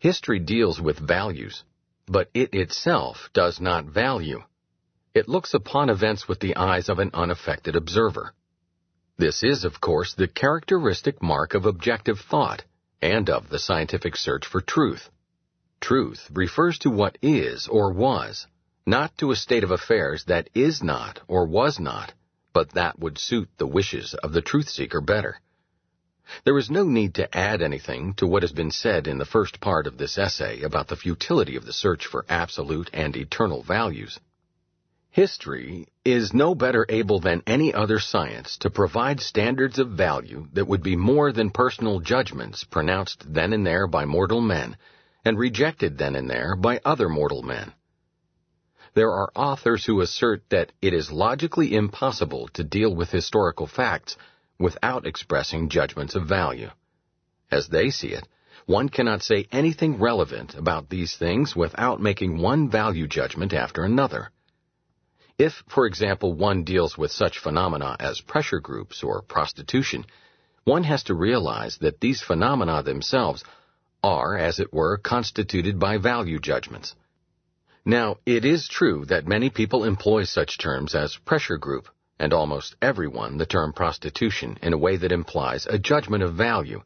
History 0.00 0.40
deals 0.40 0.80
with 0.80 0.98
values, 0.98 1.62
but 2.06 2.28
it 2.34 2.52
itself 2.54 3.30
does 3.32 3.60
not 3.60 3.84
value. 3.84 4.42
It 5.14 5.28
looks 5.28 5.54
upon 5.54 5.90
events 5.90 6.26
with 6.26 6.40
the 6.40 6.56
eyes 6.56 6.88
of 6.88 6.98
an 6.98 7.10
unaffected 7.14 7.76
observer. 7.76 8.34
This 9.16 9.44
is, 9.44 9.64
of 9.64 9.80
course, 9.80 10.14
the 10.14 10.26
characteristic 10.26 11.22
mark 11.22 11.54
of 11.54 11.66
objective 11.66 12.18
thought 12.18 12.64
and 13.00 13.30
of 13.30 13.48
the 13.48 13.60
scientific 13.60 14.16
search 14.16 14.44
for 14.44 14.60
truth. 14.60 15.08
Truth 15.82 16.30
refers 16.32 16.78
to 16.78 16.90
what 16.90 17.18
is 17.20 17.68
or 17.68 17.92
was, 17.92 18.46
not 18.86 19.18
to 19.18 19.30
a 19.30 19.36
state 19.36 19.64
of 19.64 19.70
affairs 19.70 20.24
that 20.24 20.48
is 20.54 20.82
not 20.82 21.20
or 21.28 21.44
was 21.44 21.78
not 21.78 22.14
but 22.52 22.70
that 22.70 22.98
would 22.98 23.18
suit 23.18 23.48
the 23.56 23.66
wishes 23.66 24.14
of 24.14 24.32
the 24.32 24.42
truth 24.42 24.68
seeker 24.68 25.00
better. 25.00 25.40
There 26.44 26.58
is 26.58 26.70
no 26.70 26.84
need 26.84 27.14
to 27.14 27.36
add 27.36 27.62
anything 27.62 28.14
to 28.14 28.26
what 28.26 28.42
has 28.42 28.52
been 28.52 28.70
said 28.70 29.06
in 29.06 29.18
the 29.18 29.24
first 29.24 29.60
part 29.60 29.86
of 29.86 29.98
this 29.98 30.18
essay 30.18 30.62
about 30.62 30.88
the 30.88 30.96
futility 30.96 31.56
of 31.56 31.64
the 31.64 31.72
search 31.72 32.06
for 32.06 32.24
absolute 32.28 32.90
and 32.92 33.16
eternal 33.16 33.62
values. 33.62 34.20
History 35.10 35.88
is 36.04 36.32
no 36.32 36.54
better 36.54 36.86
able 36.88 37.20
than 37.20 37.42
any 37.46 37.74
other 37.74 37.98
science 37.98 38.56
to 38.58 38.70
provide 38.70 39.20
standards 39.20 39.78
of 39.78 39.90
value 39.90 40.48
that 40.52 40.68
would 40.68 40.82
be 40.82 40.96
more 40.96 41.32
than 41.32 41.50
personal 41.50 42.00
judgments 42.00 42.64
pronounced 42.64 43.32
then 43.32 43.52
and 43.52 43.66
there 43.66 43.86
by 43.86 44.04
mortal 44.04 44.40
men 44.40 44.76
and 45.24 45.38
rejected 45.38 45.98
then 45.98 46.16
and 46.16 46.28
there 46.28 46.56
by 46.56 46.80
other 46.84 47.08
mortal 47.08 47.42
men 47.42 47.72
there 48.94 49.10
are 49.10 49.32
authors 49.34 49.86
who 49.86 50.00
assert 50.00 50.42
that 50.50 50.72
it 50.82 50.92
is 50.92 51.10
logically 51.10 51.74
impossible 51.74 52.48
to 52.52 52.62
deal 52.62 52.94
with 52.94 53.10
historical 53.10 53.66
facts 53.66 54.16
without 54.58 55.06
expressing 55.06 55.70
judgments 55.70 56.14
of 56.14 56.28
value. 56.28 56.70
As 57.50 57.68
they 57.68 57.90
see 57.90 58.08
it, 58.08 58.28
one 58.66 58.88
cannot 58.90 59.22
say 59.22 59.48
anything 59.50 59.98
relevant 59.98 60.54
about 60.54 60.90
these 60.90 61.16
things 61.16 61.56
without 61.56 62.00
making 62.00 62.38
one 62.38 62.68
value 62.70 63.08
judgment 63.08 63.52
after 63.54 63.82
another. 63.82 64.30
If, 65.38 65.64
for 65.68 65.86
example, 65.86 66.34
one 66.34 66.62
deals 66.62 66.96
with 66.98 67.10
such 67.10 67.38
phenomena 67.38 67.96
as 67.98 68.20
pressure 68.20 68.60
groups 68.60 69.02
or 69.02 69.22
prostitution, 69.22 70.04
one 70.64 70.84
has 70.84 71.02
to 71.04 71.14
realize 71.14 71.78
that 71.78 72.00
these 72.00 72.20
phenomena 72.20 72.82
themselves 72.82 73.42
are, 74.02 74.36
as 74.36 74.58
it 74.58 74.72
were, 74.72 74.98
constituted 74.98 75.78
by 75.78 75.98
value 75.98 76.38
judgments. 76.38 76.94
Now, 77.84 78.18
it 78.24 78.44
is 78.44 78.68
true 78.68 79.04
that 79.06 79.26
many 79.26 79.50
people 79.50 79.84
employ 79.84 80.24
such 80.24 80.58
terms 80.58 80.94
as 80.94 81.16
pressure 81.16 81.58
group, 81.58 81.88
and 82.18 82.32
almost 82.32 82.76
everyone 82.80 83.38
the 83.38 83.46
term 83.46 83.72
prostitution 83.72 84.58
in 84.62 84.72
a 84.72 84.78
way 84.78 84.96
that 84.96 85.10
implies 85.10 85.66
a 85.66 85.78
judgment 85.78 86.22
of 86.22 86.34
value. 86.34 86.82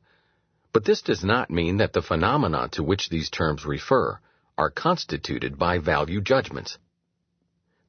But 0.72 0.84
this 0.84 1.02
does 1.02 1.22
not 1.22 1.50
mean 1.50 1.78
that 1.78 1.92
the 1.92 2.02
phenomena 2.02 2.68
to 2.72 2.82
which 2.82 3.08
these 3.08 3.30
terms 3.30 3.64
refer 3.66 4.18
are 4.56 4.70
constituted 4.70 5.58
by 5.58 5.78
value 5.78 6.20
judgments. 6.20 6.78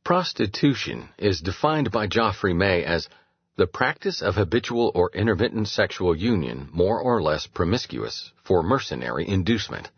Prostitution 0.03 1.09
is 1.17 1.41
defined 1.41 1.91
by 1.91 2.07
Geoffrey 2.07 2.53
May 2.53 2.83
as 2.83 3.09
the 3.57 3.65
practice 3.65 4.21
of 4.21 4.35
habitual 4.35 4.91
or 4.93 5.09
intermittent 5.15 5.67
sexual 5.67 6.15
union, 6.15 6.69
more 6.71 6.99
or 6.99 7.19
less 7.23 7.47
promiscuous, 7.47 8.31
for 8.43 8.61
mercenary 8.61 9.27
inducement. 9.27 9.89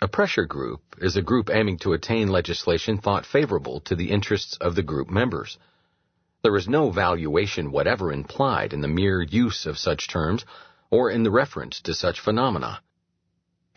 A 0.00 0.08
pressure 0.08 0.46
group 0.46 0.80
is 1.02 1.16
a 1.16 1.22
group 1.22 1.50
aiming 1.50 1.76
to 1.80 1.92
attain 1.92 2.28
legislation 2.28 2.96
thought 2.96 3.26
favorable 3.26 3.80
to 3.80 3.94
the 3.94 4.10
interests 4.10 4.56
of 4.58 4.74
the 4.74 4.82
group 4.82 5.10
members. 5.10 5.58
There 6.42 6.56
is 6.56 6.66
no 6.66 6.90
valuation 6.90 7.72
whatever 7.72 8.10
implied 8.10 8.72
in 8.72 8.80
the 8.80 8.88
mere 8.88 9.20
use 9.20 9.66
of 9.66 9.76
such 9.76 10.08
terms 10.08 10.46
or 10.90 11.10
in 11.10 11.24
the 11.24 11.30
reference 11.30 11.82
to 11.82 11.92
such 11.92 12.20
phenomena. 12.20 12.80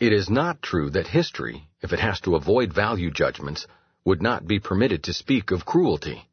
It 0.00 0.14
is 0.14 0.30
not 0.30 0.62
true 0.62 0.88
that 0.90 1.08
history, 1.08 1.68
if 1.82 1.92
it 1.92 2.00
has 2.00 2.18
to 2.20 2.34
avoid 2.34 2.72
value 2.72 3.10
judgments, 3.10 3.66
would 4.06 4.22
not 4.22 4.46
be 4.46 4.58
permitted 4.58 5.02
to 5.04 5.12
speak 5.12 5.50
of 5.50 5.66
cruelty. 5.66 6.30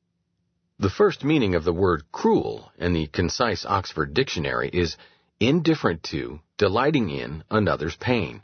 The 0.82 0.90
first 0.90 1.24
meaning 1.24 1.54
of 1.54 1.64
the 1.64 1.72
word 1.72 2.12
cruel 2.12 2.72
in 2.76 2.94
the 2.94 3.06
concise 3.06 3.68
Oxford 3.68 4.16
Dictionary 4.16 4.68
is 4.74 4.98
indifferent 5.40 6.02
to, 6.06 6.40
delighting 6.58 7.12
in, 7.12 7.44
another's 7.52 7.96
pain. 7.96 8.42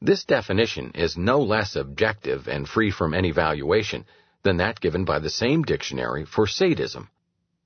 This 0.00 0.22
definition 0.22 0.92
is 0.94 1.16
no 1.16 1.42
less 1.42 1.74
objective 1.74 2.46
and 2.46 2.68
free 2.68 2.92
from 2.92 3.14
any 3.14 3.32
valuation 3.32 4.04
than 4.44 4.58
that 4.58 4.78
given 4.78 5.04
by 5.04 5.18
the 5.18 5.28
same 5.28 5.64
dictionary 5.64 6.24
for 6.24 6.46
sadism, 6.46 7.10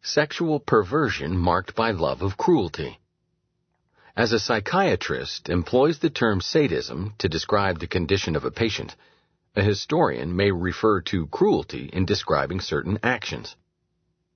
sexual 0.00 0.58
perversion 0.58 1.36
marked 1.36 1.74
by 1.74 1.90
love 1.90 2.22
of 2.22 2.38
cruelty. 2.38 3.00
As 4.16 4.32
a 4.32 4.40
psychiatrist 4.40 5.50
employs 5.50 5.98
the 5.98 6.08
term 6.08 6.40
sadism 6.40 7.12
to 7.18 7.28
describe 7.28 7.80
the 7.80 7.86
condition 7.86 8.34
of 8.34 8.46
a 8.46 8.50
patient, 8.50 8.96
a 9.54 9.62
historian 9.62 10.34
may 10.34 10.50
refer 10.50 11.00
to 11.00 11.26
cruelty 11.26 11.90
in 11.92 12.04
describing 12.04 12.60
certain 12.60 12.98
actions. 13.02 13.56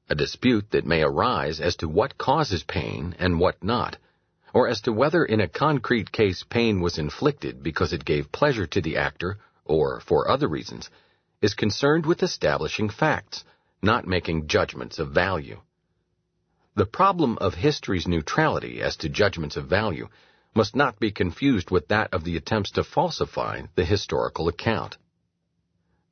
A 0.09 0.15
dispute 0.15 0.71
that 0.71 0.87
may 0.87 1.03
arise 1.03 1.61
as 1.61 1.77
to 1.77 1.89
what 1.89 2.19
causes 2.19 2.63
pain 2.63 3.15
and 3.19 3.41
what 3.41 3.63
not 3.63 3.97
or 4.57 4.69
as 4.69 4.81
to 4.81 4.91
whether 4.91 5.23
in 5.23 5.39
a 5.39 5.49
concrete 5.49 6.11
case 6.11 6.43
pain 6.43 6.81
was 6.81 6.97
inflicted 6.97 7.63
because 7.63 7.93
it 7.93 8.07
gave 8.07 8.33
pleasure 8.33 8.67
to 8.67 8.81
the 8.81 8.97
actor 8.97 9.37
or 9.67 10.01
for 10.01 10.31
other 10.31 10.49
reasons, 10.49 10.89
is 11.43 11.53
concerned 11.53 12.07
with 12.07 12.23
establishing 12.23 12.89
facts, 12.89 13.45
not 13.83 14.07
making 14.07 14.47
judgments 14.47 14.99
of 14.99 15.11
value. 15.11 15.61
The 16.75 16.87
problem 16.87 17.37
of 17.39 17.53
history's 17.53 18.09
neutrality 18.09 18.81
as 18.81 18.97
to 18.99 19.11
judgments 19.11 19.59
of 19.59 19.67
value 19.67 20.09
must 20.55 20.75
not 20.75 20.99
be 20.99 21.11
confused 21.11 21.71
with 21.71 21.89
that 21.89 22.15
of 22.15 22.25
the 22.25 22.39
attempts 22.39 22.71
to 22.71 22.83
falsify 22.83 23.61
the 23.75 23.85
historical 23.85 24.49
account. 24.49 24.97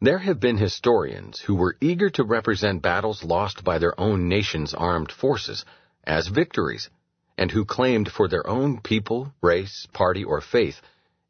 There 0.05 0.19
have 0.19 0.39
been 0.39 0.59
historians 0.59 1.41
who 1.41 1.55
were 1.55 1.79
eager 1.81 2.11
to 2.11 2.25
represent 2.25 2.83
battles 2.83 3.25
lost 3.25 3.65
by 3.65 3.79
their 3.79 3.99
own 3.99 4.29
nation's 4.29 4.75
armed 4.75 5.11
forces 5.11 5.65
as 6.07 6.29
victories 6.29 6.91
and 7.39 7.51
who 7.51 7.65
claimed 7.65 8.13
for 8.13 8.29
their 8.29 8.47
own 8.47 8.83
people, 8.83 9.33
race, 9.41 9.87
party, 9.95 10.23
or 10.23 10.43
faith 10.43 10.83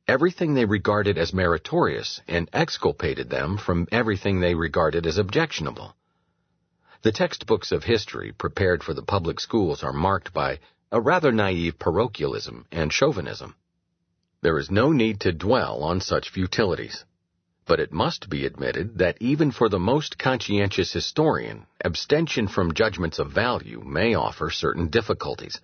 everything 0.09 0.55
they 0.55 0.65
regarded 0.65 1.17
as 1.19 1.33
meritorious 1.33 2.21
and 2.27 2.51
exculpated 2.53 3.31
them 3.31 3.59
from 3.59 3.87
everything 3.93 4.41
they 4.41 4.57
regarded 4.57 5.07
as 5.07 5.19
objectionable. 5.19 5.95
The 7.03 7.13
textbooks 7.13 7.71
of 7.71 7.85
history 7.85 8.33
prepared 8.33 8.83
for 8.83 8.93
the 8.93 9.05
public 9.05 9.39
schools 9.39 9.85
are 9.85 9.93
marked 9.93 10.33
by 10.33 10.59
a 10.91 11.01
rather 11.01 11.31
naive 11.31 11.79
parochialism 11.79 12.67
and 12.73 12.93
chauvinism. 12.93 13.55
There 14.41 14.59
is 14.59 14.69
no 14.69 14.91
need 14.91 15.21
to 15.21 15.33
dwell 15.33 15.85
on 15.85 16.01
such 16.01 16.31
futilities. 16.31 17.05
But 17.67 17.81
it 17.81 17.93
must 17.93 18.29
be 18.29 18.45
admitted 18.45 18.99
that 18.99 19.17
even 19.21 19.51
for 19.51 19.69
the 19.69 19.79
most 19.79 20.19
conscientious 20.19 20.93
historian, 20.93 21.67
abstention 21.83 22.47
from 22.47 22.75
judgments 22.75 23.19
of 23.19 23.33
value 23.33 23.83
may 23.83 24.15
offer 24.15 24.51
certain 24.51 24.89
difficulties. 24.89 25.61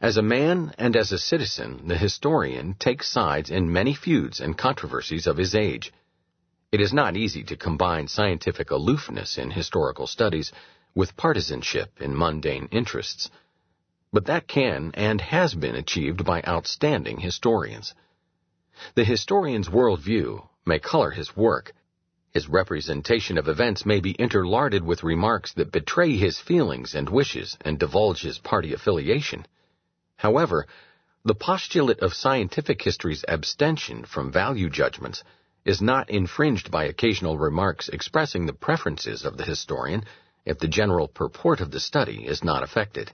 As 0.00 0.16
a 0.16 0.22
man 0.22 0.74
and 0.78 0.96
as 0.96 1.12
a 1.12 1.18
citizen, 1.18 1.86
the 1.86 1.96
historian 1.96 2.74
takes 2.74 3.08
sides 3.08 3.50
in 3.50 3.72
many 3.72 3.94
feuds 3.94 4.40
and 4.40 4.58
controversies 4.58 5.28
of 5.28 5.36
his 5.36 5.54
age. 5.54 5.92
It 6.72 6.80
is 6.80 6.92
not 6.92 7.16
easy 7.16 7.44
to 7.44 7.56
combine 7.56 8.08
scientific 8.08 8.72
aloofness 8.72 9.38
in 9.38 9.52
historical 9.52 10.08
studies 10.08 10.50
with 10.96 11.16
partisanship 11.16 12.02
in 12.02 12.16
mundane 12.16 12.68
interests, 12.72 13.30
but 14.12 14.26
that 14.26 14.48
can 14.48 14.90
and 14.94 15.20
has 15.20 15.54
been 15.54 15.76
achieved 15.76 16.24
by 16.24 16.42
outstanding 16.42 17.20
historians. 17.20 17.94
The 18.96 19.04
historian's 19.04 19.68
worldview 19.68 20.48
may 20.64 20.78
color 20.78 21.10
his 21.10 21.36
work. 21.36 21.72
His 22.30 22.48
representation 22.48 23.36
of 23.36 23.48
events 23.48 23.84
may 23.84 24.00
be 24.00 24.12
interlarded 24.12 24.82
with 24.82 25.02
remarks 25.02 25.52
that 25.54 25.72
betray 25.72 26.16
his 26.16 26.40
feelings 26.40 26.94
and 26.94 27.08
wishes 27.08 27.58
and 27.60 27.78
divulge 27.78 28.22
his 28.22 28.38
party 28.38 28.72
affiliation. 28.72 29.46
However, 30.16 30.66
the 31.24 31.34
postulate 31.34 32.00
of 32.00 32.14
scientific 32.14 32.82
history's 32.82 33.24
abstention 33.28 34.04
from 34.04 34.32
value 34.32 34.70
judgments 34.70 35.22
is 35.64 35.80
not 35.80 36.10
infringed 36.10 36.70
by 36.70 36.84
occasional 36.84 37.38
remarks 37.38 37.88
expressing 37.88 38.46
the 38.46 38.52
preferences 38.52 39.24
of 39.24 39.36
the 39.36 39.44
historian 39.44 40.04
if 40.44 40.58
the 40.58 40.68
general 40.68 41.06
purport 41.06 41.60
of 41.60 41.70
the 41.70 41.80
study 41.80 42.26
is 42.26 42.42
not 42.42 42.62
affected. 42.62 43.12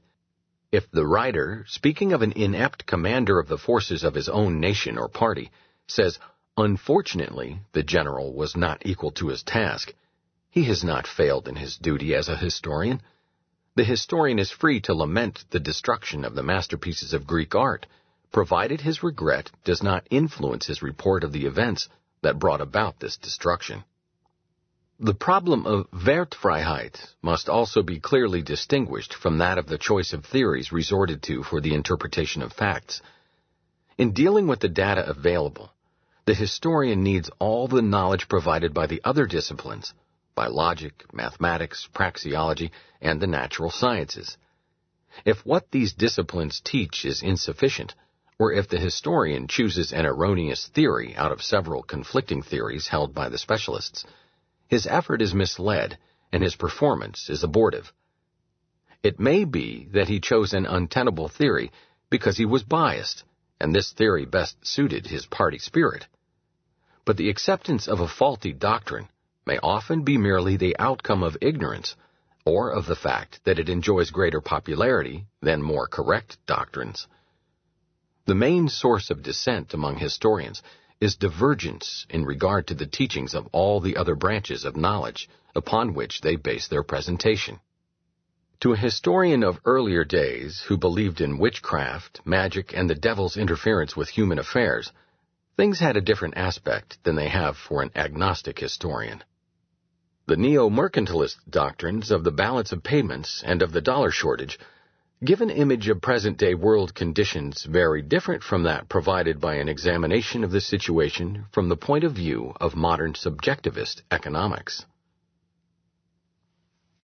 If 0.71 0.91
the 0.91 1.07
writer, 1.07 1.65
speaking 1.67 2.13
of 2.13 2.23
an 2.23 2.33
inept 2.33 2.87
commander 2.87 3.39
of 3.39 3.49
the 3.49 3.59
forces 3.59 4.05
of 4.05 4.15
his 4.15 4.29
own 4.29 4.61
nation 4.61 4.97
or 4.99 5.09
party, 5.09 5.51
says, 5.87 6.19
Unfortunately, 6.59 7.61
the 7.73 7.83
general 7.83 8.35
was 8.35 8.57
not 8.57 8.85
equal 8.85 9.13
to 9.13 9.29
his 9.29 9.43
task, 9.43 9.95
he 10.51 10.65
has 10.65 10.85
not 10.85 11.07
failed 11.07 11.49
in 11.49 11.57
his 11.57 11.79
duty 11.79 12.15
as 12.15 12.29
a 12.29 12.37
historian 12.37 13.01
the 13.79 13.85
historian 13.85 14.41
is 14.41 14.51
free 14.51 14.81
to 14.81 14.93
lament 14.93 15.45
the 15.51 15.61
destruction 15.61 16.25
of 16.25 16.35
the 16.35 16.43
masterpieces 16.43 17.15
of 17.15 17.29
Greek 17.29 17.55
art, 17.55 17.87
provided 18.33 18.81
his 18.81 19.05
regret 19.05 19.53
does 19.63 19.85
not 19.85 20.05
influence 20.11 20.67
his 20.67 20.83
report 20.83 21.23
of 21.23 21.31
the 21.31 21.47
events 21.47 21.89
that 22.23 22.41
brought 22.41 22.61
about 22.61 22.99
this 22.99 23.17
destruction. 23.17 23.85
The 24.99 25.15
problem 25.15 25.65
of 25.65 25.89
Wertfreiheit 25.93 27.15
must 27.23 27.49
also 27.49 27.85
be 27.85 28.01
clearly 28.01 28.43
distinguished 28.43 29.15
from 29.15 29.39
that 29.39 29.59
of 29.59 29.69
the 29.69 29.79
choice 29.79 30.13
of 30.13 30.25
theories 30.25 30.73
resorted 30.73 31.23
to 31.23 31.45
for 31.45 31.61
the 31.61 31.75
interpretation 31.75 32.43
of 32.43 32.53
facts. 32.53 33.01
In 33.97 34.13
dealing 34.13 34.49
with 34.49 34.59
the 34.59 34.69
data 34.69 35.09
available, 35.09 35.71
the 36.29 36.35
historian 36.35 37.03
needs 37.03 37.31
all 37.39 37.69
the 37.69 37.81
knowledge 37.81 38.29
provided 38.29 38.75
by 38.75 38.87
the 38.87 39.01
other 39.03 39.25
disciplines 39.25 39.95
by 40.35 40.47
logic, 40.47 41.07
mathematics, 41.11 41.89
praxeology, 41.95 42.71
and 43.01 43.19
the 43.19 43.27
natural 43.27 43.71
sciences. 43.71 44.37
If 45.25 45.47
what 45.47 45.71
these 45.71 45.95
disciplines 45.95 46.61
teach 46.63 47.07
is 47.07 47.23
insufficient, 47.23 47.95
or 48.39 48.53
if 48.53 48.69
the 48.69 48.79
historian 48.79 49.49
chooses 49.49 49.91
an 49.91 50.05
erroneous 50.05 50.67
theory 50.67 51.17
out 51.17 51.33
of 51.33 51.43
several 51.43 51.83
conflicting 51.83 52.43
theories 52.43 52.89
held 52.89 53.15
by 53.15 53.31
the 53.31 53.39
specialists, 53.39 54.05
his 54.67 54.87
effort 54.87 55.23
is 55.23 55.33
misled 55.33 55.97
and 56.31 56.43
his 56.43 56.57
performance 56.57 57.31
is 57.31 57.43
abortive. 57.43 57.91
It 59.03 59.19
may 59.19 59.47
be 59.47 59.89
that 59.93 60.09
he 60.09 60.21
chose 60.21 60.53
an 60.53 60.67
untenable 60.67 61.29
theory 61.29 61.73
because 62.11 62.37
he 62.37 62.45
was 62.45 62.65
biased, 62.65 63.25
and 63.59 63.75
this 63.75 63.93
theory 63.93 64.27
best 64.27 64.59
suited 64.67 65.07
his 65.07 65.25
party 65.25 65.57
spirit. 65.57 66.07
But 67.09 67.17
the 67.17 67.31
acceptance 67.31 67.89
of 67.89 68.01
a 68.01 68.07
faulty 68.07 68.53
doctrine 68.53 69.09
may 69.47 69.57
often 69.63 70.03
be 70.03 70.19
merely 70.19 70.59
the 70.59 70.79
outcome 70.79 71.23
of 71.23 71.39
ignorance 71.41 71.97
or 72.45 72.71
of 72.71 72.85
the 72.85 72.95
fact 72.95 73.41
that 73.45 73.59
it 73.59 73.71
enjoys 73.71 74.11
greater 74.11 74.43
popularity 74.43 75.25
than 75.41 75.63
more 75.63 75.87
correct 75.87 76.37
doctrines. 76.45 77.07
The 78.27 78.35
main 78.35 78.69
source 78.69 79.09
of 79.09 79.23
dissent 79.23 79.73
among 79.73 79.97
historians 79.97 80.63
is 81.01 81.17
divergence 81.17 82.05
in 82.11 82.27
regard 82.27 82.67
to 82.67 82.75
the 82.75 82.85
teachings 82.85 83.33
of 83.33 83.49
all 83.53 83.81
the 83.81 83.97
other 83.97 84.15
branches 84.15 84.67
of 84.67 84.77
knowledge 84.77 85.31
upon 85.57 85.95
which 85.95 86.21
they 86.21 86.37
base 86.37 86.69
their 86.69 86.83
presentation. 86.83 87.59
To 88.61 88.75
a 88.75 88.77
historian 88.77 89.43
of 89.45 89.61
earlier 89.65 90.05
days 90.05 90.61
who 90.69 90.77
believed 90.77 91.23
in 91.23 91.39
witchcraft, 91.39 92.21
magic, 92.27 92.77
and 92.77 92.91
the 92.91 92.95
devil's 92.95 93.39
interference 93.39 93.97
with 93.97 94.11
human 94.11 94.39
affairs, 94.39 94.93
things 95.59 95.81
had 95.81 95.97
a 95.97 96.01
different 96.01 96.37
aspect 96.37 96.97
than 97.03 97.17
they 97.17 97.29
have 97.29 97.57
for 97.57 97.83
an 97.83 97.91
agnostic 97.97 98.61
historian. 98.61 99.25
The 100.27 100.37
neo-mercantilist 100.37 101.51
doctrines 101.51 102.13
of 102.13 102.23
the 102.23 102.31
balance 102.31 102.71
of 102.71 102.85
payments 102.85 103.43
and 103.45 103.61
of 103.61 103.73
the 103.73 103.81
dollar 103.81 104.13
shortage 104.13 104.57
give 105.25 105.41
an 105.41 105.51
image 105.51 105.89
of 105.89 106.01
present-day 106.01 106.55
world 106.55 106.95
conditions 106.95 107.65
very 107.65 108.03
different 108.03 108.45
from 108.45 108.63
that 108.63 108.89
provided 108.89 109.41
by 109.41 109.57
an 109.57 109.69
examination 109.69 110.45
of 110.45 110.53
the 110.53 110.61
situation 110.61 111.47
from 111.51 111.69
the 111.69 111.77
point 111.77 112.05
of 112.05 112.13
view 112.13 112.53
of 112.61 112.77
modern 112.77 113.15
subjectivist 113.15 114.03
economics. 114.13 114.87